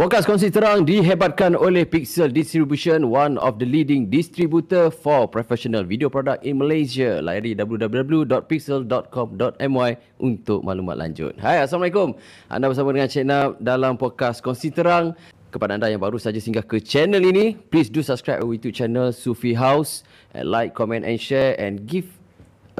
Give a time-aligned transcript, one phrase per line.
[0.00, 6.08] Podcast Kongsi Terang dihebatkan oleh Pixel Distribution, one of the leading distributor for professional video
[6.08, 7.20] product in Malaysia.
[7.20, 11.36] Layari www.pixel.com.my untuk maklumat lanjut.
[11.44, 12.16] Hai, Assalamualaikum.
[12.48, 15.12] Anda bersama dengan Cik Nab dalam podcast Kongsi Terang.
[15.52, 19.12] Kepada anda yang baru saja singgah ke channel ini, please do subscribe our YouTube channel
[19.12, 20.00] Sufi House,
[20.32, 22.08] and like, comment and share and give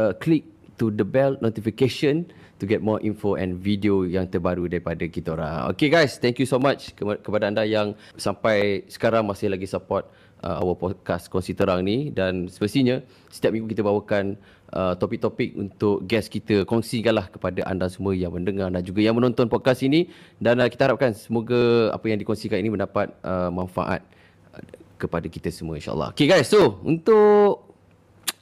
[0.00, 0.48] a click
[0.80, 5.72] to the bell notification to get more info and video yang terbaru daripada kita orang.
[5.72, 10.04] Okay guys, thank you so much ke- kepada anda yang sampai sekarang masih lagi support
[10.44, 13.00] uh, our podcast Kongsi Terang ni dan semestinya
[13.32, 14.36] setiap minggu kita bawakan
[14.76, 19.48] uh, topik-topik untuk guest kita kongsikanlah kepada anda semua yang mendengar dan juga yang menonton
[19.48, 24.04] podcast ini dan uh, kita harapkan semoga apa yang dikongsikan ini mendapat uh, manfaat
[24.52, 24.60] uh,
[25.00, 26.12] kepada kita semua insyaAllah.
[26.12, 27.64] Okay guys, so untuk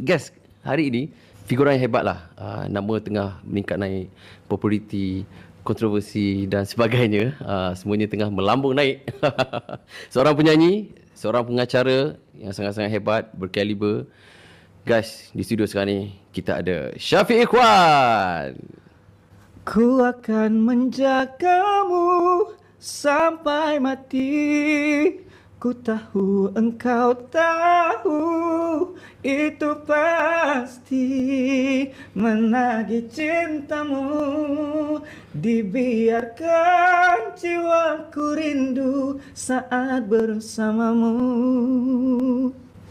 [0.02, 0.34] guest
[0.66, 1.02] hari ini
[1.48, 2.28] figuran yang hebat lah.
[2.36, 4.12] Uh, nama tengah meningkat naik,
[4.44, 5.24] populariti,
[5.64, 7.32] kontroversi dan sebagainya.
[7.40, 9.08] Uh, semuanya tengah melambung naik.
[10.12, 14.04] seorang penyanyi, seorang pengacara yang sangat-sangat hebat, berkaliber.
[14.84, 16.00] Guys, di studio sekarang ni
[16.36, 18.56] kita ada Syafiq Ikhwan.
[19.64, 22.48] Ku akan menjagamu
[22.80, 24.32] sampai mati
[25.58, 28.22] Ku tahu engkau tahu
[29.26, 31.02] itu pasti
[32.14, 35.02] Menagih cintamu.
[35.34, 41.18] Dibiarkan jiwaku rindu saat bersamamu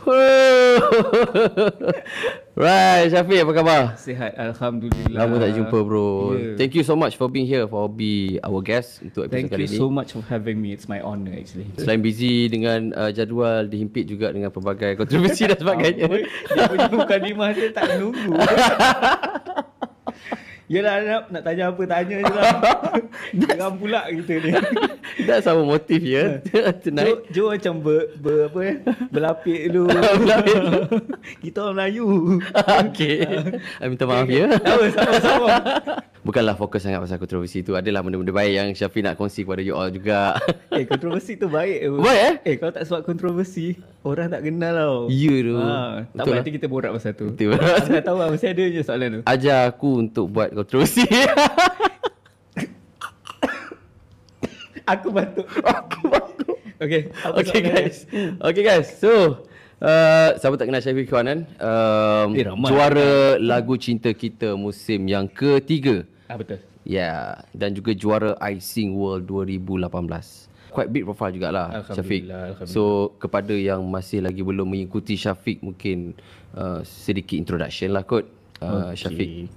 [2.56, 3.82] right, Syafiq apa khabar?
[4.00, 6.32] Sihat Alhamdulillah Lama tak jumpa bro.
[6.34, 6.56] Yeah.
[6.56, 9.68] Thank you so much for being here for be our guest untuk episode Thank kali
[9.68, 9.80] you ini.
[9.80, 14.08] so much for having me It's my honor actually Selain busy dengan uh, jadual dihimpit
[14.08, 16.08] juga dengan pelbagai kontroversi dan sebagainya.
[16.08, 18.32] Dia punya mukadimah dia tak nunggu.
[20.68, 22.52] Yelah nak, nak tanya apa tanya je lah.
[23.40, 24.52] Geram pula kita ni.
[25.24, 27.18] Dah sama motif ya Jo, tonight.
[27.32, 28.76] Jo macam ber, ber apa eh?
[29.08, 29.96] Berlapik dulu.
[30.20, 30.82] Berlapik dulu.
[31.40, 32.08] kita orang Melayu.
[32.84, 33.20] okay.
[33.80, 34.60] Minta maaf ya.
[34.60, 35.48] Sama sama sama.
[36.28, 37.80] Bukanlah fokus sangat pasal kontroversi tu.
[37.80, 40.36] Adalah benda-benda baik yang Syafiq nak kongsi kepada you all juga.
[40.76, 41.88] Eh kontroversi tu baik.
[42.04, 42.36] Baik, eh?
[42.44, 44.98] Eh kalau tak sebab kontroversi, orang tak kenal tau.
[45.08, 45.56] Ya tu.
[45.56, 46.36] Ha, tak apa lah.
[46.44, 47.32] nanti kita borak pasal tu.
[47.32, 47.56] Betul.
[47.56, 49.22] Aku dah tahu lah mesti ada je soalan tu.
[49.24, 51.06] Ajar aku untuk buat kontroversi.
[54.88, 55.44] Aku batuk.
[55.68, 56.48] aku baru.
[56.80, 57.12] Okay.
[57.12, 58.08] Okay guys.
[58.40, 58.88] Okay guys.
[59.04, 59.44] So,
[59.84, 61.44] uh, siapa tak kenal Syafiq kan?
[61.60, 62.72] Um, Eh, ramai.
[62.72, 66.08] juara lagu cinta kita musim yang ketiga.
[66.32, 66.64] Ah betul.
[66.88, 67.20] Ya, yeah.
[67.52, 70.48] dan juga juara I Sing World 2018.
[70.72, 72.32] Quite big profile jugalah Syafiq.
[72.32, 72.72] Alhamdulillah, alhamdulillah.
[72.72, 76.16] So kepada yang masih lagi belum mengikuti Syafiq mungkin
[76.56, 78.24] uh, sedikit introduction lah kot
[78.64, 79.04] uh, okay.
[79.04, 79.52] Syafiq.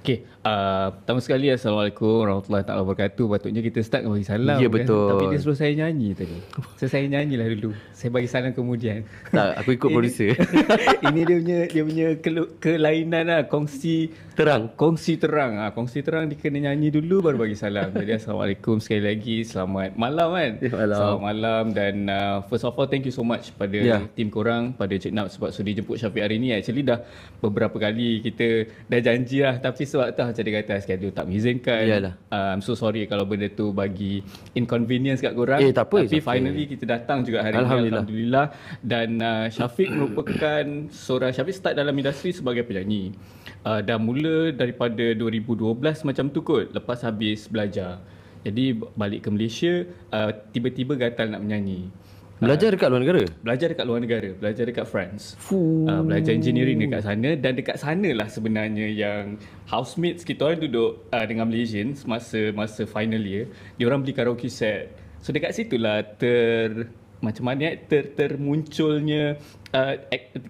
[0.00, 3.24] Okay, uh, pertama sekali Assalamualaikum warahmatullahi taala wabarakatuh.
[3.28, 4.60] Patutnya kita start bagi salam.
[4.60, 4.74] Ya, kan?
[4.76, 5.08] betul.
[5.12, 6.38] Tapi dia suruh saya nyanyi tadi.
[6.76, 7.72] So saya nyanyilah dulu.
[7.92, 9.08] Saya bagi salam kemudian.
[9.32, 10.36] Tak, aku ikut producer.
[11.08, 12.06] Ini dia punya dia punya
[12.60, 14.70] kelainan lah kongsi Terang.
[14.78, 17.90] kongsi terang ah kongsi terang dia kena nyanyi dulu baru bagi salam.
[17.90, 19.42] Jadi assalamualaikum sekali lagi.
[19.42, 20.52] Selamat malam kan.
[20.62, 20.94] Ya, malam.
[20.94, 23.98] Selamat malam dan uh, first of all thank you so much pada Ya.
[24.14, 26.54] tim korang pada Cik Nap sebab sudi jemput Syafiq hari ni.
[26.54, 27.02] Actually dah
[27.42, 28.46] beberapa kali kita
[28.86, 31.82] dah janji lah tapi sebab tu macam dia kata schedule tak mengizinkan.
[31.82, 32.14] Yalah.
[32.30, 34.22] Uh, I'm so sorry kalau benda tu bagi
[34.54, 35.58] inconvenience kat korang.
[35.58, 36.22] Eh, tak apa, Tapi it's okay.
[36.22, 37.82] finally kita datang juga hari Alhamdulillah.
[37.82, 38.46] ni Alhamdulillah
[38.86, 40.62] dan uh, Syafiq merupakan
[40.94, 43.18] seorang Syafiq start dalam industri sebagai penyanyi.
[43.66, 48.00] Uh, dah mula daripada 2012 macam tu kot lepas habis belajar.
[48.46, 49.84] Jadi balik ke Malaysia
[50.14, 51.90] uh, tiba-tiba gatal nak menyanyi.
[52.38, 53.22] Belajar dekat luar negara?
[53.42, 55.34] Belajar dekat luar negara, belajar dekat France.
[55.42, 55.90] Fuh.
[55.90, 61.02] Uh, belajar engineering dekat sana dan dekat sana lah sebenarnya yang housemates kita orang duduk
[61.10, 64.94] uh, dengan Malaysians masa masa final year, dia orang beli karaoke set.
[65.18, 66.86] So dekat situlah ter
[67.18, 69.42] macam mana eh, ter termunculnya
[69.72, 69.94] uh,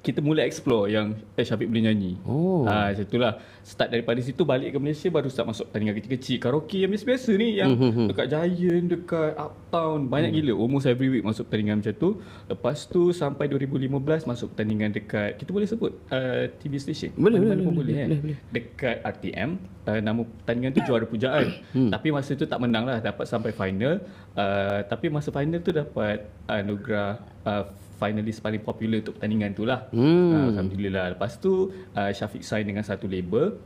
[0.02, 2.12] kita mula explore yang eh, Syafiq boleh nyanyi.
[2.22, 2.66] Oh.
[2.68, 3.32] Ah, macam itulah.
[3.64, 6.36] Start daripada situ balik ke Malaysia baru start masuk pertandingan kecil-kecil.
[6.40, 10.52] Karaoke yang biasa-biasa ni yang Hmm, dekat Giant, dekat Uptown, banyak gila.
[10.56, 12.10] Almost every week masuk pertandingan macam tu.
[12.48, 17.12] Lepas tu sampai 2015 masuk pertandingan dekat kita boleh sebut uh, TV station.
[17.14, 18.20] Boleh, boleh, boleh, boleh, boleh, eh.
[18.24, 18.38] boleh.
[18.50, 19.50] Dekat RTM,
[19.84, 21.46] uh, nama pertandingan tu juara pujaan.
[21.68, 21.92] Hmm.
[21.92, 24.00] Tapi masa tu tak menang lah, dapat sampai final.
[24.32, 27.68] Uh, tapi masa final tu dapat anugerah uh,
[27.98, 29.90] finalis paling popular untuk pertandingan tu lah.
[29.90, 30.30] Hmm.
[30.30, 31.18] Uh, Alhamdulillah.
[31.18, 33.58] Lepas tu uh, Syafiq sign dengan satu label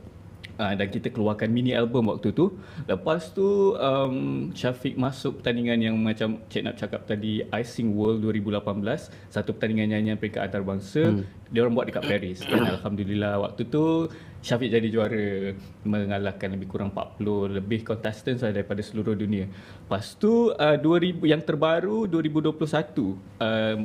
[0.53, 2.53] Uh, dan kita keluarkan mini album waktu tu.
[2.85, 9.33] Lepas tu um, Syafiq masuk pertandingan yang macam Cik nak cakap tadi Icing World 2018.
[9.33, 11.09] Satu pertandingan nyanyian peringkat antarabangsa.
[11.09, 11.25] Hmm.
[11.49, 12.45] Dia orang buat dekat Paris.
[12.45, 14.05] Dan Alhamdulillah waktu tu
[14.45, 15.57] Syafiq jadi juara
[15.89, 19.49] mengalahkan lebih kurang 40 lebih contestants lah daripada seluruh dunia.
[19.49, 23.79] Lepas tu uh, 2000 yang terbaru 2021 um,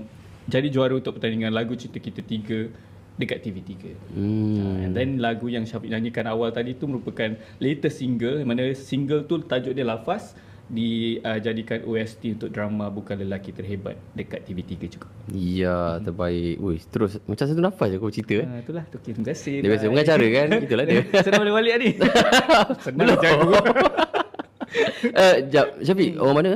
[0.49, 2.73] jadi juara untuk pertandingan lagu Cinta Kita Tiga
[3.21, 3.71] dekat TV3.
[4.15, 4.56] Hmm.
[4.56, 9.27] Uh, and then lagu yang Syafiq nyanyikan awal tadi tu merupakan latest single mana single
[9.29, 15.09] tu tajuk dia Lafaz dijadikan uh, OST untuk drama Bukan Lelaki Terhebat dekat TV3 juga.
[15.33, 16.61] Ya, terbaik.
[16.61, 18.47] Wih, terus macam satu nafas je kau cerita eh.
[18.47, 19.65] Uh, itulah, tu terima kasih.
[19.65, 20.49] Dia biasa mengacara kan?
[20.69, 21.01] Itulah dia.
[21.25, 21.91] Senang boleh balik ni.
[22.85, 23.49] Senang jago.
[23.56, 26.53] uh, jap, Syafiq, orang mana?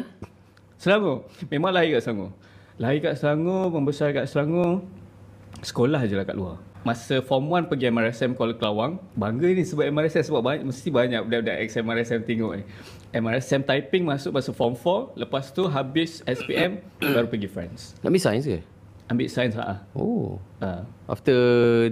[0.77, 1.25] Selangor.
[1.49, 2.37] Memang lahir kat Selangor.
[2.83, 4.83] Lahir kat Selangor, membesar kat Selangor
[5.63, 6.59] sekolah je lah kat luar.
[6.83, 11.23] Masa form 1 pergi MRSM Kuala Kelawang, bangga ni sebab MRSM sebab banyak, mesti banyak
[11.23, 12.67] budak-budak ex MRSM tengok ni.
[13.15, 16.83] MRSM typing masuk masa form 4, lepas tu habis SPM
[17.15, 17.95] baru pergi France.
[18.03, 18.59] Nak ambil sains ke?
[19.07, 19.79] Ambil sains lah.
[19.95, 20.43] Oh.
[20.59, 20.83] Ha.
[21.07, 21.39] After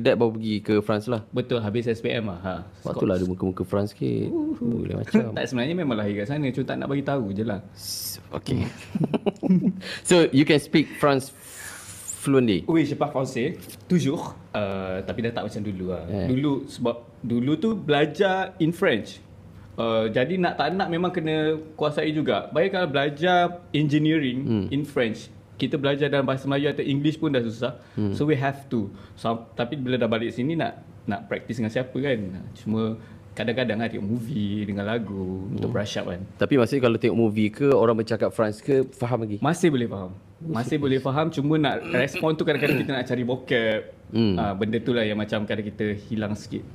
[0.02, 1.22] that baru pergi ke France lah.
[1.30, 2.40] Betul, habis SPM lah.
[2.42, 2.54] Ha.
[2.82, 4.26] Waktu lah ada muka-muka France sikit.
[4.26, 5.38] Uh, macam.
[5.38, 7.62] tak sebenarnya memang lahir kat sana, cuma tak nak bagi tahu je lah.
[8.30, 8.66] Okay.
[10.08, 11.34] so you can speak France
[12.20, 12.62] fluently?
[12.68, 13.56] Oui, je parle français.
[13.88, 14.36] Toujours.
[14.52, 16.04] Uh, tapi dah tak macam dulu lah.
[16.06, 16.28] Yeah.
[16.28, 19.24] Dulu sebab dulu tu belajar in French.
[19.80, 22.52] Uh, jadi nak tak nak memang kena kuasai juga.
[22.52, 24.66] Baik kalau belajar engineering hmm.
[24.68, 27.80] in French, kita belajar dalam bahasa Melayu atau English pun dah susah.
[27.96, 28.12] Hmm.
[28.12, 28.92] So we have to.
[29.16, 32.18] So, tapi bila dah balik sini nak nak practice dengan siapa kan?
[32.60, 33.00] Cuma
[33.34, 35.54] kadang-kadang lah tengok movie dengan lagu hmm.
[35.56, 36.20] untuk brush up kan.
[36.36, 39.38] Tapi maksudnya kalau tengok movie ke orang bercakap France ke faham lagi?
[39.38, 40.10] Masih boleh faham.
[40.40, 43.80] Masih boleh faham cuma nak respon tu kadang-kadang kita nak cari vocab.
[44.10, 44.34] Hmm.
[44.34, 46.66] Uh, benda tu lah yang macam kadang kita hilang sikit.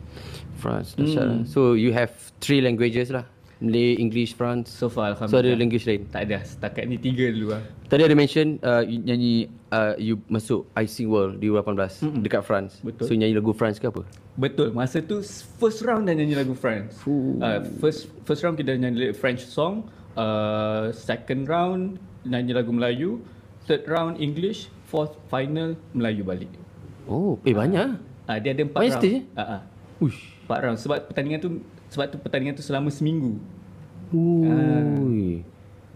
[0.56, 1.44] France, hmm.
[1.44, 3.28] So you have three languages lah.
[3.64, 4.68] Malay, English, France.
[4.68, 5.44] So far Alhamdulillah.
[5.44, 6.02] So ada language lain?
[6.12, 6.44] Tak ada.
[6.44, 7.64] Setakat ni tiga dulu lah.
[7.88, 12.22] Tadi ada mention uh, you nyanyi uh, you masuk Icing World di 18 mm-hmm.
[12.26, 12.84] dekat France.
[12.84, 13.06] Betul.
[13.08, 14.04] So nyanyi lagu France ke apa?
[14.36, 14.76] Betul.
[14.76, 15.24] Masa tu
[15.62, 17.00] first round dah nyanyi lagu France.
[17.08, 19.88] Uh, first first round kita nyanyi French song.
[20.16, 23.24] Uh, second round nyanyi lagu Melayu
[23.66, 26.50] third round English, fourth final Melayu balik.
[27.10, 27.98] Oh, eh banyak.
[28.26, 29.04] Ah, uh, dia ada empat banyak round.
[29.06, 29.62] Stage, ah, uh, uh.
[30.02, 31.50] Uish, empat round sebab pertandingan tu
[31.96, 33.40] sebab tu pertandingan tu selama seminggu.
[34.12, 34.44] Ui.
[34.52, 35.40] Uh,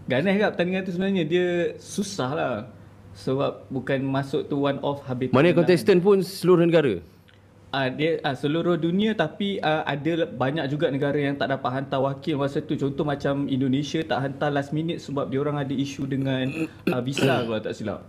[0.08, 2.54] ganas kan pertandingan tu sebenarnya dia susah lah.
[3.12, 5.28] Sebab bukan masuk tu one off habis.
[5.36, 7.04] Mana kontestan pun seluruh negara?
[7.70, 12.02] Uh, dia uh, seluruh dunia tapi uh, ada banyak juga negara yang tak dapat hantar
[12.02, 16.02] wakil masa tu contoh macam Indonesia tak hantar last minute sebab dia orang ada isu
[16.10, 16.50] dengan
[16.90, 18.02] uh, visa kalau tak silap.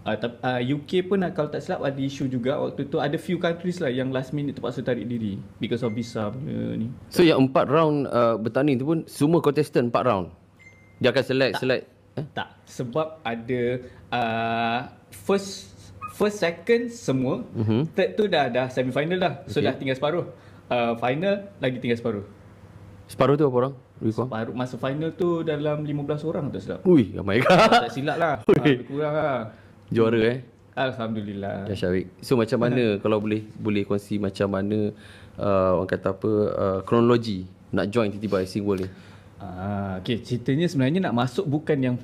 [0.00, 3.36] Uh, uh, UK pun uh, kalau tak silap ada isu juga waktu tu ada few
[3.36, 6.88] countries lah yang last minute terpaksa tarik diri because of visa punya ni.
[7.12, 10.32] So yang empat round uh, bertanding tu pun semua contestant empat round.
[11.04, 11.60] Dia akan select tak.
[11.60, 11.82] select
[12.16, 12.26] eh?
[12.32, 13.62] Tak sebab ada
[14.08, 14.78] uh,
[15.12, 15.70] first
[16.14, 17.96] first second semua mm-hmm.
[17.96, 19.72] third tu dah dah semi final dah so okay.
[19.72, 20.24] dah tinggal separuh
[20.68, 22.24] uh, final lagi tinggal separuh
[23.08, 23.74] separuh tu apa orang
[24.04, 28.16] separuh masa final tu dalam 15 orang tu silap ui oh my god tak silap
[28.20, 29.36] lah uh, kurang lah
[29.90, 30.38] juara eh
[30.80, 31.68] Alhamdulillah.
[31.68, 32.08] Ya Syafiq.
[32.24, 34.94] So macam mana kalau boleh boleh kongsi macam mana
[35.36, 38.90] uh, orang kata apa uh, kronologi nak join tiba-tiba Icing World ni?
[39.40, 40.20] Ah, okay.
[40.20, 41.96] Ceritanya sebenarnya nak masuk bukan yang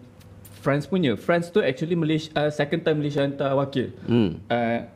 [0.64, 1.14] France punya.
[1.14, 3.92] France tu actually Malaysia uh, second time Malaysia hantar wakil.
[4.08, 4.40] Hmm.
[4.48, 4.88] Uh,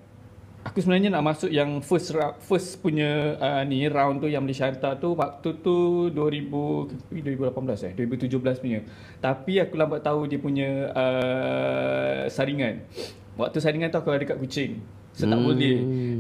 [0.61, 2.13] aku sebenarnya nak masuk yang first
[2.45, 7.93] first punya uh, ni round tu yang Malaysia hantar tu waktu tu 2000 2018 eh
[7.97, 8.81] 2017 punya.
[9.19, 12.85] Tapi aku lambat tahu dia punya uh, saringan.
[13.41, 14.73] Waktu saringan tu aku ada kat Kuching.
[15.17, 15.33] So hmm.
[15.33, 15.77] tak boleh.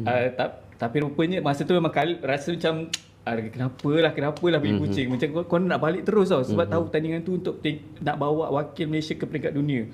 [0.08, 2.88] Uh, ta- tapi rupanya masa tu memang kali, rasa macam
[3.24, 5.06] kenapa lah, kenapa lah pergi kucing.
[5.08, 5.16] Mhm.
[5.16, 5.32] Mm-hmm.
[5.34, 6.42] Macam kau, kau nak balik terus tau.
[6.42, 6.72] Sebab mm-hmm.
[6.72, 7.54] tahu pertandingan tu untuk
[8.00, 9.86] nak bawa wakil Malaysia ke peringkat dunia.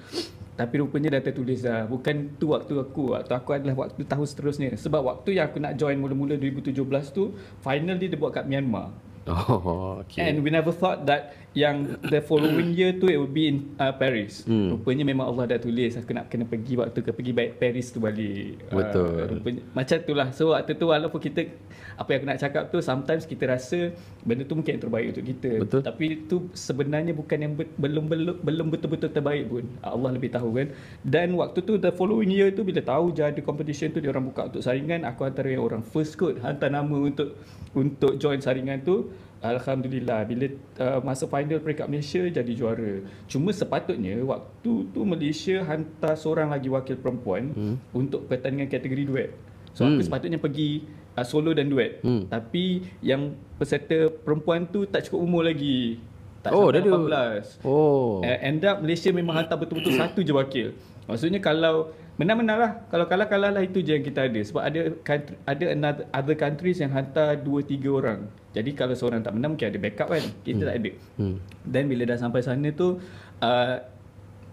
[0.56, 1.85] Tapi rupanya dah tertulis lah.
[1.85, 3.12] Bukan tu waktu aku.
[3.12, 4.71] Waktu aku adalah waktu tahun seterusnya.
[4.80, 6.80] Sebab waktu yang aku nak join mula-mula 2017
[7.12, 8.88] tu, final dia dia buat kat Myanmar.
[9.28, 10.33] Oh, okay.
[10.33, 13.88] And we never thought that yang the following year tu it would be in uh,
[13.96, 14.44] Paris.
[14.44, 14.76] Hmm.
[14.76, 17.98] Rupanya memang Allah dah tulis aku nak kena pergi waktu ke pergi baik Paris tu
[17.98, 18.60] balik.
[18.68, 19.16] Betul.
[19.16, 20.28] Uh, rupanya, macam itulah.
[20.36, 21.48] So waktu tu walaupun kita
[21.96, 23.88] apa yang aku nak cakap tu sometimes kita rasa
[24.20, 25.50] benda tu mungkin yang terbaik untuk kita.
[25.64, 25.80] Betul.
[25.80, 29.64] Tapi itu sebenarnya bukan yang be- belum belum belum betul-betul terbaik pun.
[29.80, 30.68] Allah lebih tahu kan.
[31.00, 34.52] Dan waktu tu the following year tu bila tahu jadi competition tu dia orang buka
[34.52, 37.32] untuk saringan aku antara yang orang first kot hantar nama untuk
[37.72, 39.08] untuk join saringan tu
[39.44, 40.48] Alhamdulillah bila
[40.80, 43.04] uh, masa final peringkat Malaysia jadi juara.
[43.28, 47.76] Cuma sepatutnya waktu tu Malaysia hantar seorang lagi wakil perempuan hmm.
[47.92, 49.30] untuk pertandingan kategori duet.
[49.76, 50.00] So hmm.
[50.00, 52.00] aku sepatutnya pergi uh, solo dan duet.
[52.00, 52.28] Hmm.
[52.32, 56.00] Tapi yang peserta perempuan tu tak cukup umur lagi.
[56.40, 57.42] Tak Oh, sampai dah ada.
[57.60, 57.66] 18.
[57.66, 58.24] Oh.
[58.24, 60.68] Uh, end up Malaysia memang hantar betul-betul satu je wakil.
[61.06, 62.73] Maksudnya kalau menang-menang lah.
[62.88, 64.40] Kalau kalah-kalah lah itu je yang kita ada.
[64.40, 68.20] Sebab ada country, ada another, other countries yang hantar 2-3 orang.
[68.56, 70.25] Jadi kalau seorang tak menang mungkin ada backup kan.
[70.40, 70.68] Kita hmm.
[70.68, 70.90] tak ada.
[71.20, 71.37] Hmm.
[71.61, 72.96] Dan bila dah sampai sana tu
[73.44, 73.76] uh,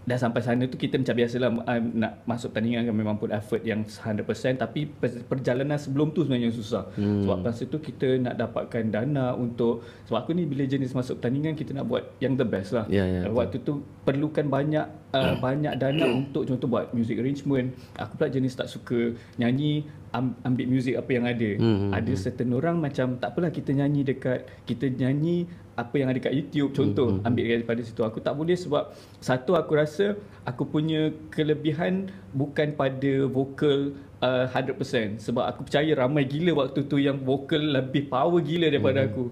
[0.04, 3.64] dah sampai sana tu kita macam biasalah uh, nak masuk pertandingan kan memang put effort
[3.64, 6.92] yang 100% tapi per- perjalanan sebelum tu sebenarnya susah.
[7.00, 7.24] Hmm.
[7.24, 11.56] Sebab masa tu kita nak dapatkan dana untuk sebab aku ni bila jenis masuk pertandingan
[11.56, 12.84] kita nak buat yang the best lah.
[12.92, 17.70] Ya, ya, Uh, Waktu tu perlukan banyak uh, banyak dana untuk contoh buat music arrangement.
[17.94, 18.98] Aku pula jenis tak suka
[19.36, 21.50] nyanyi am- ambil music apa yang ada.
[21.54, 26.20] Hmm, Ada certain orang macam tak apalah kita nyanyi dekat kita nyanyi apa yang ada
[26.20, 27.98] kat YouTube contoh Hmm, ambil daripada situ.
[28.00, 35.18] Aku tak boleh sebab satu aku rasa aku punya kelebihan bukan pada vokal uh, 100%
[35.20, 39.08] sebab aku percaya ramai gila waktu tu yang vokal lebih power gila daripada Hmm.
[39.08, 39.24] aku.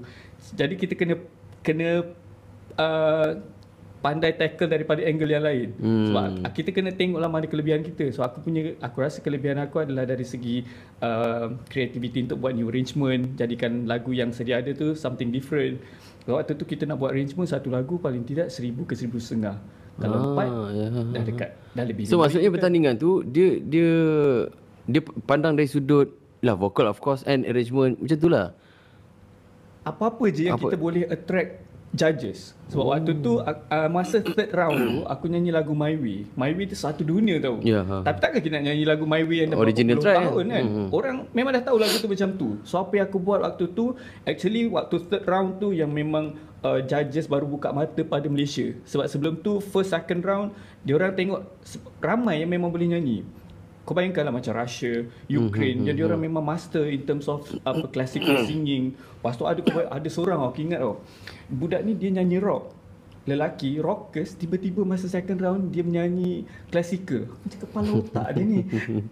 [0.53, 1.15] Jadi kita kena
[1.61, 2.11] kena
[2.75, 3.31] uh,
[4.02, 5.68] pandai tackle daripada angle yang lain.
[5.78, 6.11] Hmm.
[6.11, 8.11] Sebab kita kena tengoklah mana kelebihan kita.
[8.11, 10.66] So aku punya aku rasa kelebihan aku adalah dari segi
[10.99, 15.78] uh, creativity untuk buat new arrangement, jadikan lagu yang sedia ada tu something different.
[16.23, 19.56] Waktu tu kita nak buat arrangement satu lagu paling tidak seribu ke seribu setengah.
[19.92, 20.87] Kalau Ah, empat ya.
[20.90, 22.02] dah dekat dah lebih.
[22.04, 22.59] So maksudnya dekat.
[22.59, 23.90] pertandingan tu dia dia
[24.82, 26.11] dia pandang dari sudut
[26.42, 28.50] lah vocal of course and arrangement macam tu lah.
[29.82, 30.71] apa-apa je yang Apa?
[30.71, 31.59] kita boleh attract
[31.93, 32.57] judges.
[32.73, 32.91] Sebab oh.
[32.97, 36.25] waktu tu uh, masa third round tu aku nyanyi lagu My Way.
[36.33, 37.61] My Way tu satu dunia tau.
[37.61, 38.01] Ya, ha.
[38.01, 40.53] Tapi takkan kita nak nyanyi lagu My Way yang dah Original puluh tahun eh?
[40.57, 40.65] kan.
[40.65, 40.89] Hmm.
[40.89, 42.49] Orang memang dah tahu lagu tu macam tu.
[42.65, 43.93] So apa yang aku buat waktu tu
[44.25, 48.73] actually waktu third round tu yang memang uh, judges baru buka mata pada Malaysia.
[48.89, 51.45] Sebab sebelum tu first second round dia orang tengok
[52.01, 53.21] ramai yang memang boleh nyanyi.
[53.83, 58.39] Kau bayangkanlah macam Russia, Ukraine, yang dia orang memang master in terms of apa classical
[58.49, 58.95] singing.
[58.95, 59.59] Lepas tu ada
[59.91, 61.03] ada seorang aku ingat tau.
[61.51, 62.71] Budak ni dia nyanyi rock.
[63.27, 67.27] Lelaki rockers tiba-tiba masa second round dia menyanyi classical.
[67.43, 68.61] Macam kepala otak dia ni.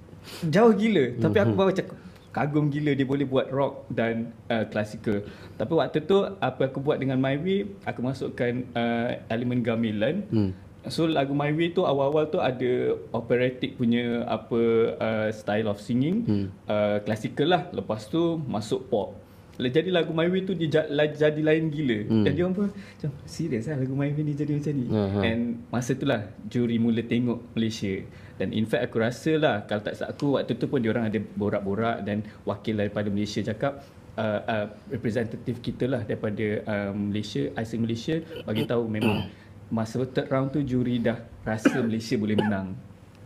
[0.54, 1.18] Jauh gila.
[1.18, 1.86] Tapi aku baru macam
[2.30, 5.26] kagum gila dia boleh buat rock dan uh, classical.
[5.58, 10.22] Tapi waktu tu apa aku buat dengan My Way, aku masukkan uh, elemen gamelan.
[10.30, 10.50] Hmm.
[10.88, 14.60] So lagu My Way tu awal-awal tu ada operatic punya apa
[14.96, 16.46] uh, style of singing, hmm.
[16.64, 17.68] uh, classical lah.
[17.76, 19.12] Lepas tu masuk pop.
[19.60, 21.98] Jadi lagu My Way tu dia jadi lain gila.
[22.08, 22.24] Hmm.
[22.24, 24.86] Dan dia orang pun macam serius lah lagu My Way ni jadi macam ni.
[24.88, 25.18] Aha.
[25.20, 28.00] And masa tu lah juri mula tengok Malaysia.
[28.40, 31.12] Dan in fact aku rasa lah kalau tak silap aku waktu tu pun dia orang
[31.12, 33.84] ada borak-borak dan wakil daripada Malaysia cakap
[34.16, 38.16] uh, uh, representative kita lah daripada uh, Malaysia, ISIC Malaysia
[38.48, 39.28] bagi tahu memang
[39.70, 42.74] masa third round tu juri dah rasa Malaysia boleh menang.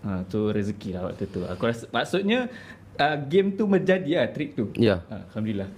[0.05, 1.41] Ha, tu rezeki lah waktu tu.
[1.49, 2.53] Aku rasa maksudnya
[3.01, 4.69] uh, game tu menjadi lah trick tu.
[4.77, 5.01] Ya.
[5.09, 5.69] Ha, Alhamdulillah.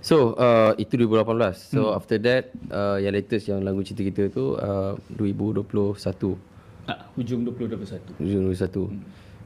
[0.00, 1.76] So uh, itu 2018.
[1.76, 1.98] So hmm.
[2.00, 5.68] after that uh, yang latest yang lagu cerita kita tu uh, 2021.
[6.88, 8.20] Ha, hujung 2021.
[8.24, 8.96] 2021.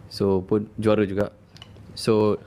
[0.09, 1.35] So pun juara juga.
[1.99, 2.39] So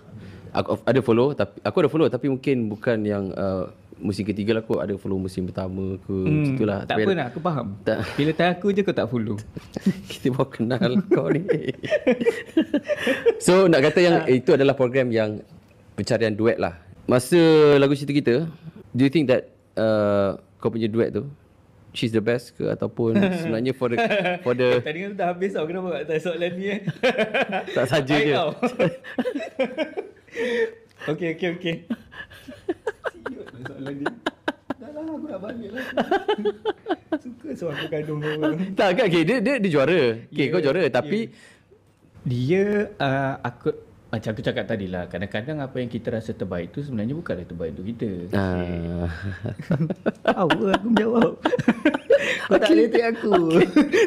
[0.56, 4.62] aku ada follow tapi aku ada follow tapi mungkin bukan yang uh, musim ketiga lah
[4.66, 6.80] aku ada follow musim pertama ke hmm, macam tu lah.
[6.84, 7.68] Tak Tapi apa nak, aku faham.
[7.86, 7.98] Tak.
[8.18, 9.38] Bila tanya aku je kau tak follow.
[10.12, 11.46] kita baru kenal kau ni.
[13.38, 15.40] so nak kata yang eh, itu adalah program yang
[15.96, 16.76] pencarian duet lah.
[17.06, 17.38] Masa
[17.78, 18.36] lagu cerita kita,
[18.92, 21.30] do you think that uh, kau punya duet tu
[21.94, 23.98] she's the best ke ataupun sebenarnya for the
[24.44, 25.68] for the Tadi kan dah habis tau.
[25.68, 26.80] Kenapa tak tanya soalan ni eh?
[27.78, 28.34] Tak saja je.
[28.34, 28.52] tau.
[31.12, 31.76] okey, okey,
[33.26, 34.06] lah soalan ni.
[34.82, 35.86] Dah lah, aku nak balik lah.
[37.24, 38.54] Suka suara aku kandung kau.
[38.80, 40.02] tak kan okay, dia, dia dia juara.
[40.26, 41.30] Okay, Ya, kau juara tapi
[42.22, 43.74] Dia, uh, aku,
[44.14, 47.74] macam aku cakap tadi lah, kadang-kadang apa yang kita rasa terbaik tu sebenarnya bukanlah terbaik
[47.74, 48.10] untuk kita.
[48.38, 49.10] ah,
[50.30, 51.34] Tahu aku menjawab.
[52.46, 53.34] Kau tak boleh take aku.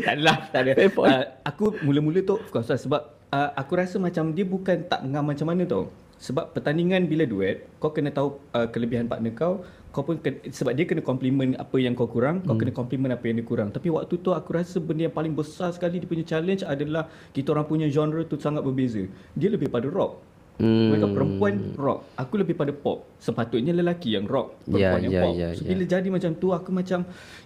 [0.07, 0.73] tak adalah, tak ada.
[0.79, 1.11] Fair point.
[1.11, 3.03] Uh, aku mula-mula tu of course lah sebab
[3.35, 5.91] uh, aku rasa macam dia bukan tak ngam macam mana tau.
[6.25, 9.61] Sebab pertandingan bila duet, kau kena tahu uh, kelebihan partner kau,
[9.93, 13.29] kau pun kena, sebab dia kena compliment apa yang kau kurang, kau kena compliment apa
[13.29, 13.69] yang dia kurang.
[13.69, 17.53] Tapi waktu tu aku rasa benda yang paling besar sekali dia punya challenge adalah kita
[17.53, 19.05] orang punya genre tu sangat berbeza.
[19.37, 20.25] Dia lebih pada rock.
[20.55, 20.95] Hmm.
[20.95, 22.09] Mereka perempuan rock.
[22.17, 23.05] Aku lebih pada pop.
[23.21, 25.33] Sepatutnya lelaki yang rock, Ya, perempuan yang ya, pop.
[25.35, 26.99] ya, so bila jadi macam tu aku macam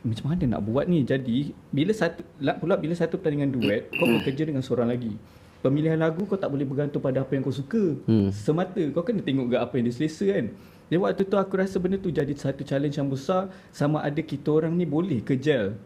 [0.06, 1.02] macam mana nak buat ni.
[1.02, 2.22] Jadi bila satu
[2.62, 5.18] pula bila satu pertandingan duet, kau bekerja dengan seorang lagi.
[5.58, 7.98] Pemilihan lagu kau tak boleh bergantung pada apa yang kau suka.
[8.06, 8.30] Hmm.
[8.30, 10.46] Semata kau kena tengok juga apa yang dia selesa kan.
[10.88, 14.48] Jadi waktu tu aku rasa benda tu jadi satu challenge yang besar sama ada kita
[14.48, 15.76] orang ni boleh ke gel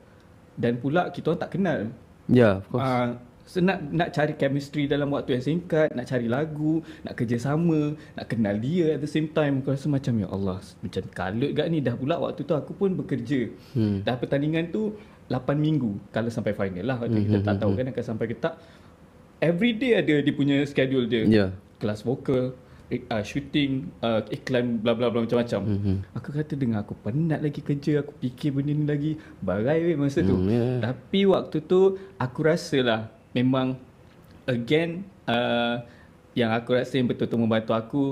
[0.54, 1.80] dan pula kita orang tak kenal.
[2.30, 2.86] ya, of course.
[2.86, 7.98] Uh, So, nak nak cari chemistry dalam waktu yang singkat, nak cari lagu, nak kerjasama,
[8.14, 9.60] nak kenal dia at the same time.
[9.60, 12.94] Aku rasa macam ya Allah, macam kalut gak ni dah pula waktu tu aku pun
[12.94, 13.50] bekerja.
[13.74, 14.06] Hmm.
[14.06, 14.94] Dah pertandingan tu
[15.26, 16.96] 8 minggu kalau sampai final lah.
[17.02, 17.26] Waktu hmm.
[17.26, 18.54] kita tak tahu kan akan sampai ke tak.
[19.42, 21.26] Every day ada dia punya schedule dia.
[21.26, 21.46] Ya.
[21.82, 22.54] Kelas vokal,
[23.10, 25.60] uh, shooting, uh, iklan bla bla bla macam-macam.
[25.66, 25.94] Mhm.
[26.14, 30.22] Aku kata dengar aku penat lagi kerja, aku fikir benda ni lagi barai weh masa
[30.22, 30.38] tu.
[30.38, 30.64] Hmm, ya.
[30.78, 33.74] Tapi waktu tu aku rasalah memang
[34.46, 35.82] again uh,
[36.38, 38.04] yang aku rasa yang betul-betul membantu aku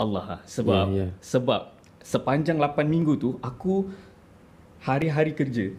[0.00, 0.40] Allah lah.
[0.48, 1.08] sebab Ya, ya.
[1.20, 3.92] sebab sepanjang 8 minggu tu aku
[4.80, 5.76] hari-hari kerja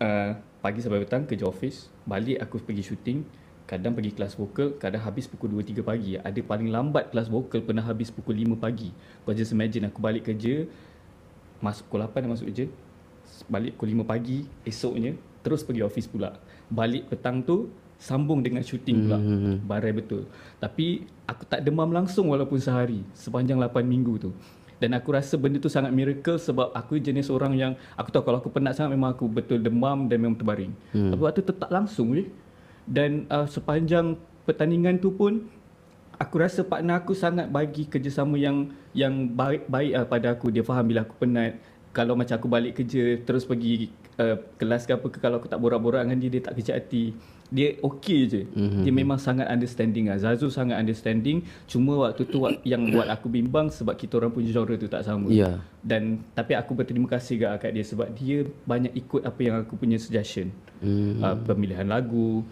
[0.00, 0.30] uh,
[0.64, 3.20] pagi sampai petang kerja office balik aku pergi shooting
[3.64, 6.20] kadang pergi kelas vokal kadang habis pukul 2 3 pagi.
[6.20, 8.92] Ada paling lambat kelas vokal pernah habis pukul 5 pagi.
[9.24, 10.68] Kau just imagine aku balik kerja
[11.64, 12.66] masuk pukul 8 dah masuk kerja
[13.48, 16.36] balik pukul 5 pagi esoknya terus pergi office pula.
[16.68, 19.16] Balik petang tu sambung dengan shooting pula.
[19.16, 19.56] Hmm.
[19.64, 20.28] barai betul.
[20.60, 24.30] Tapi aku tak demam langsung walaupun sehari sepanjang 8 minggu tu.
[24.76, 28.44] Dan aku rasa benda tu sangat miracle sebab aku jenis orang yang aku tahu kalau
[28.44, 30.76] aku penat sangat memang aku betul demam dan memang terbaring.
[30.92, 31.16] Hmm.
[31.16, 32.28] tapi waktu tu tak langsung weh
[32.84, 35.48] dan uh, sepanjang pertandingan tu pun
[36.18, 40.52] aku rasa partner aku sangat bagi kerjasama yang yang baik baik uh, pada aku.
[40.52, 41.58] Dia faham bila aku penat.
[41.94, 43.86] Kalau macam aku balik kerja terus pergi
[44.18, 47.04] uh, kelas ke apa ke kalau aku tak borak-borak dengan dia dia tak kecil hati.
[47.54, 48.42] Dia okey je.
[48.50, 48.82] Mm-hmm.
[48.82, 50.10] dia memang sangat understanding.
[50.10, 51.46] Lah Zazu sangat understanding.
[51.70, 55.30] Cuma waktu tu yang buat aku bimbang sebab kita orang punya genre tu tak sama.
[55.30, 55.62] Ya.
[55.84, 59.78] dan tapi aku berterima kasih gak kat dia sebab dia banyak ikut apa yang aku
[59.78, 60.50] punya suggestion.
[60.82, 61.22] Hmm.
[61.22, 62.42] uh, pemilihan lagu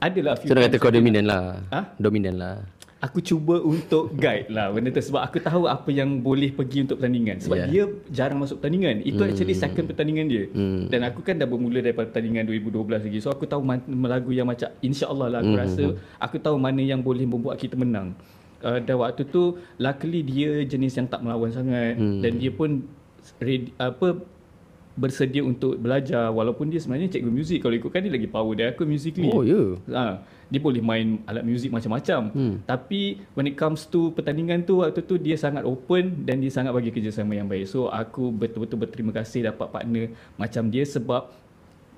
[0.00, 1.42] adalah few So nak kata times kau dominan lah.
[1.68, 1.80] Ha?
[1.96, 2.56] Dominan lah.
[3.00, 7.00] Aku cuba untuk guide lah benda tu sebab aku tahu apa yang boleh pergi untuk
[7.00, 7.68] pertandingan sebab Yeah.
[7.70, 9.00] dia jarang masuk pertandingan.
[9.00, 9.30] Itu Hmm.
[9.30, 10.44] actually second pertandingan dia.
[10.46, 10.84] Hmm.
[10.84, 13.18] Dan aku kan dah bermula daripada pertandingan 2012 lagi.
[13.18, 15.62] So aku tahu man- lagu yang macam insya-Allah lah aku Hmm.
[15.64, 15.84] rasa
[16.18, 18.12] aku tahu mana yang boleh membuat kita menang.
[18.60, 22.20] Uh, dan waktu tu luckily dia jenis yang tak melawan sangat Hmm.
[22.20, 22.84] dan dia pun
[23.38, 24.20] ready, apa
[25.00, 28.84] bersedia untuk belajar walaupun dia sebenarnya cikgu muzik kalau ikutkan dia lagi power dari aku
[28.84, 29.32] musically.
[29.32, 29.80] Oh, ya.
[29.96, 30.20] Ha,
[30.52, 32.28] dia boleh main alat muzik macam-macam.
[32.36, 32.54] Hmm.
[32.68, 36.76] Tapi when it comes to pertandingan tu waktu tu dia sangat open dan dia sangat
[36.76, 37.64] bagi kerjasama yang baik.
[37.64, 41.32] So aku betul-betul berterima kasih dapat partner macam dia sebab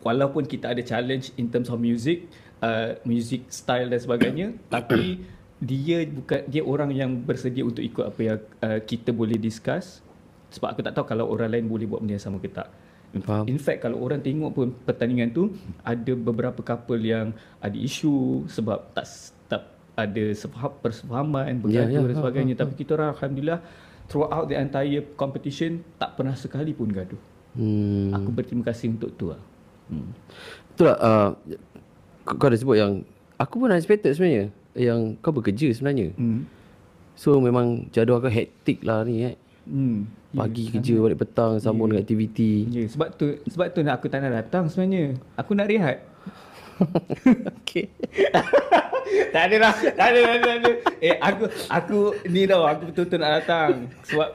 [0.06, 2.30] walaupun kita ada challenge in terms of music,
[2.62, 5.26] uh, music style dan sebagainya, tapi
[5.58, 10.02] dia bukan dia orang yang bersedia untuk ikut apa yang uh, kita boleh discuss
[10.52, 12.68] sebab aku tak tahu kalau orang lain boleh buat benda yang sama ke tak.
[13.20, 13.44] Faham.
[13.44, 15.52] In fact kalau orang tengok pun pertandingan tu
[15.84, 19.04] ada beberapa couple yang ada isu sebab tak
[19.52, 23.60] tak ada sefaham, persefahaman bergaduh Ya, ya, dan ha, sebagainya tapi kita orang alhamdulillah
[24.08, 27.20] throughout the entire competition tak pernah sekali pun gaduh.
[27.52, 28.16] Hmm.
[28.16, 29.40] Aku berterima kasih untuk tu lah.
[29.92, 30.16] Hmm.
[30.72, 30.98] Betul tak?
[31.04, 31.30] Uh,
[32.24, 32.92] kau ada sebut yang
[33.36, 36.16] aku pun unexpected sebenarnya yang kau bekerja sebenarnya.
[36.16, 36.48] Hmm.
[37.12, 39.36] So memang jadual kau hektik lah ni eh.
[39.68, 40.08] Hmm.
[40.32, 42.64] Pagi kerja balik petang sambung dengan aktiviti.
[42.72, 45.20] Ya, sebab tu sebab tu nak aku tak nak datang sebenarnya.
[45.36, 46.00] Aku nak rehat.
[47.60, 47.92] okay.
[49.34, 49.74] tak ada lah.
[49.76, 50.70] Tak ada, tak ada, tak ada.
[51.04, 51.98] Eh, aku aku
[52.32, 53.92] ni tau, aku betul-betul nak datang.
[54.08, 54.28] Sebab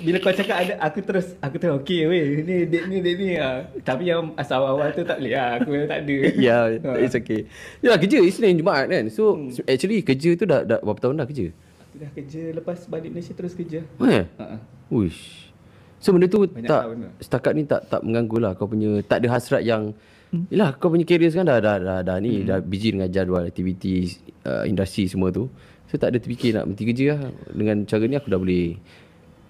[0.00, 3.36] bila kau cakap ada aku terus aku terus okey weh ni date ni date ni
[3.36, 3.68] ah.
[3.84, 5.60] Tapi yang asal awal tu tak boleh lah.
[5.60, 6.16] Aku memang tak ada.
[6.46, 7.44] Ya, yeah, it's okay.
[7.84, 9.04] Yalah kerja Isnin Jumaat kan.
[9.12, 9.66] So hmm.
[9.68, 11.46] actually kerja tu dah, dah berapa tahun dah kerja?
[11.52, 13.84] Aku dah kerja lepas balik Malaysia terus kerja.
[13.84, 14.24] Eh.
[14.40, 14.73] Ha.
[14.88, 15.52] Uish.
[15.98, 17.12] So benda tu Banyak tak lah.
[17.16, 19.96] setakat ni tak tak mengganggu lah kau punya tak ada hasrat yang
[20.30, 20.52] hmm.
[20.52, 22.46] Yalah kau punya career sekarang dah dah dah, dah ni hmm.
[22.46, 24.12] dah busy dengan jadual aktiviti
[24.44, 25.48] uh, industri semua tu.
[25.88, 27.20] So tak ada terfikir nak berhenti kerja lah.
[27.48, 28.64] Dengan cara ni aku dah boleh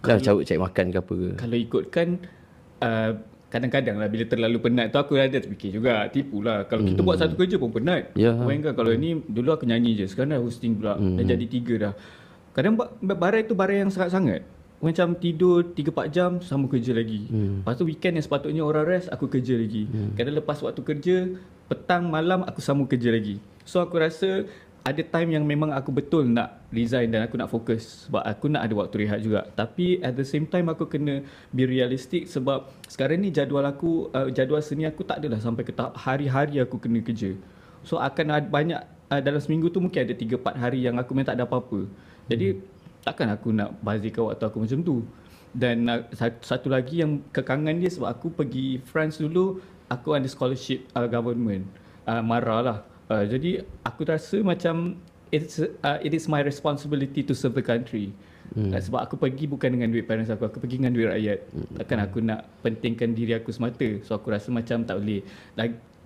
[0.00, 1.28] dah cari cari makan ke apa ke.
[1.40, 2.06] Kalau ikutkan
[2.78, 3.10] uh,
[3.48, 7.14] kadang-kadang lah bila terlalu penat tu aku ada terfikir juga tipu lah kalau kita buat
[7.16, 8.34] satu kerja pun penat Ya.
[8.34, 11.92] bayangkan kalau ni dulu aku nyanyi je sekarang dah hosting pula dah jadi tiga dah
[12.50, 14.42] kadang ba- barai tu barai yang sangat-sangat
[14.84, 17.24] macam tidur 3-4 jam sama kerja lagi.
[17.64, 19.88] Lepas tu weekend yang sepatutnya orang rest aku kerja lagi.
[20.12, 21.16] Kadang lepas waktu kerja
[21.64, 23.40] petang malam aku sama kerja lagi.
[23.64, 24.44] So aku rasa
[24.84, 28.04] ada time yang memang aku betul nak resign dan aku nak fokus.
[28.04, 29.48] Sebab aku nak ada waktu rehat juga.
[29.56, 34.28] Tapi at the same time aku kena be realistic sebab sekarang ni jadual aku uh,
[34.28, 37.32] jadual seni aku tak adalah sampai ke tahap hari-hari aku kena kerja.
[37.80, 41.16] So akan ada banyak uh, dalam seminggu tu mungkin ada 3 4 hari yang aku
[41.16, 41.88] memang tak ada apa-apa.
[42.28, 42.60] Jadi
[43.04, 44.96] takkan aku nak bazirkan waktu aku macam tu.
[45.54, 46.02] Dan uh,
[46.42, 51.68] satu, lagi yang kekangan dia sebab aku pergi France dulu aku ada scholarship uh, government.
[52.08, 52.78] Uh, Mara lah.
[53.06, 54.98] Uh, jadi aku rasa macam
[55.30, 58.10] it's uh, it is my responsibility to serve the country.
[58.56, 58.74] Hmm.
[58.74, 61.38] uh, sebab aku pergi bukan dengan duit parents aku aku pergi dengan duit rakyat.
[61.54, 61.74] Hmm.
[61.80, 63.86] takkan aku nak pentingkan diri aku semata.
[64.02, 65.22] So aku rasa macam tak boleh.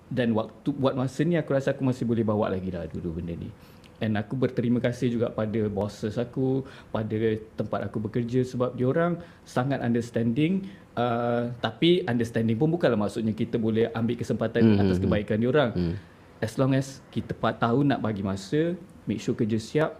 [0.09, 3.33] Dan waktu buat masa ni aku rasa aku masih boleh bawa lagi lah dua-dua benda
[3.33, 3.49] ni
[3.99, 9.83] and aku berterima kasih juga pada bosses aku pada tempat aku bekerja sebab diorang sangat
[9.83, 14.83] understanding uh, tapi understanding pun bukanlah maksudnya kita boleh ambil kesempatan Hmm, mm-hmm.
[14.85, 15.71] atas hmm, kebaikan diorang.
[16.39, 19.91] As long as kita tahu nak bagi masa make sure kerja siap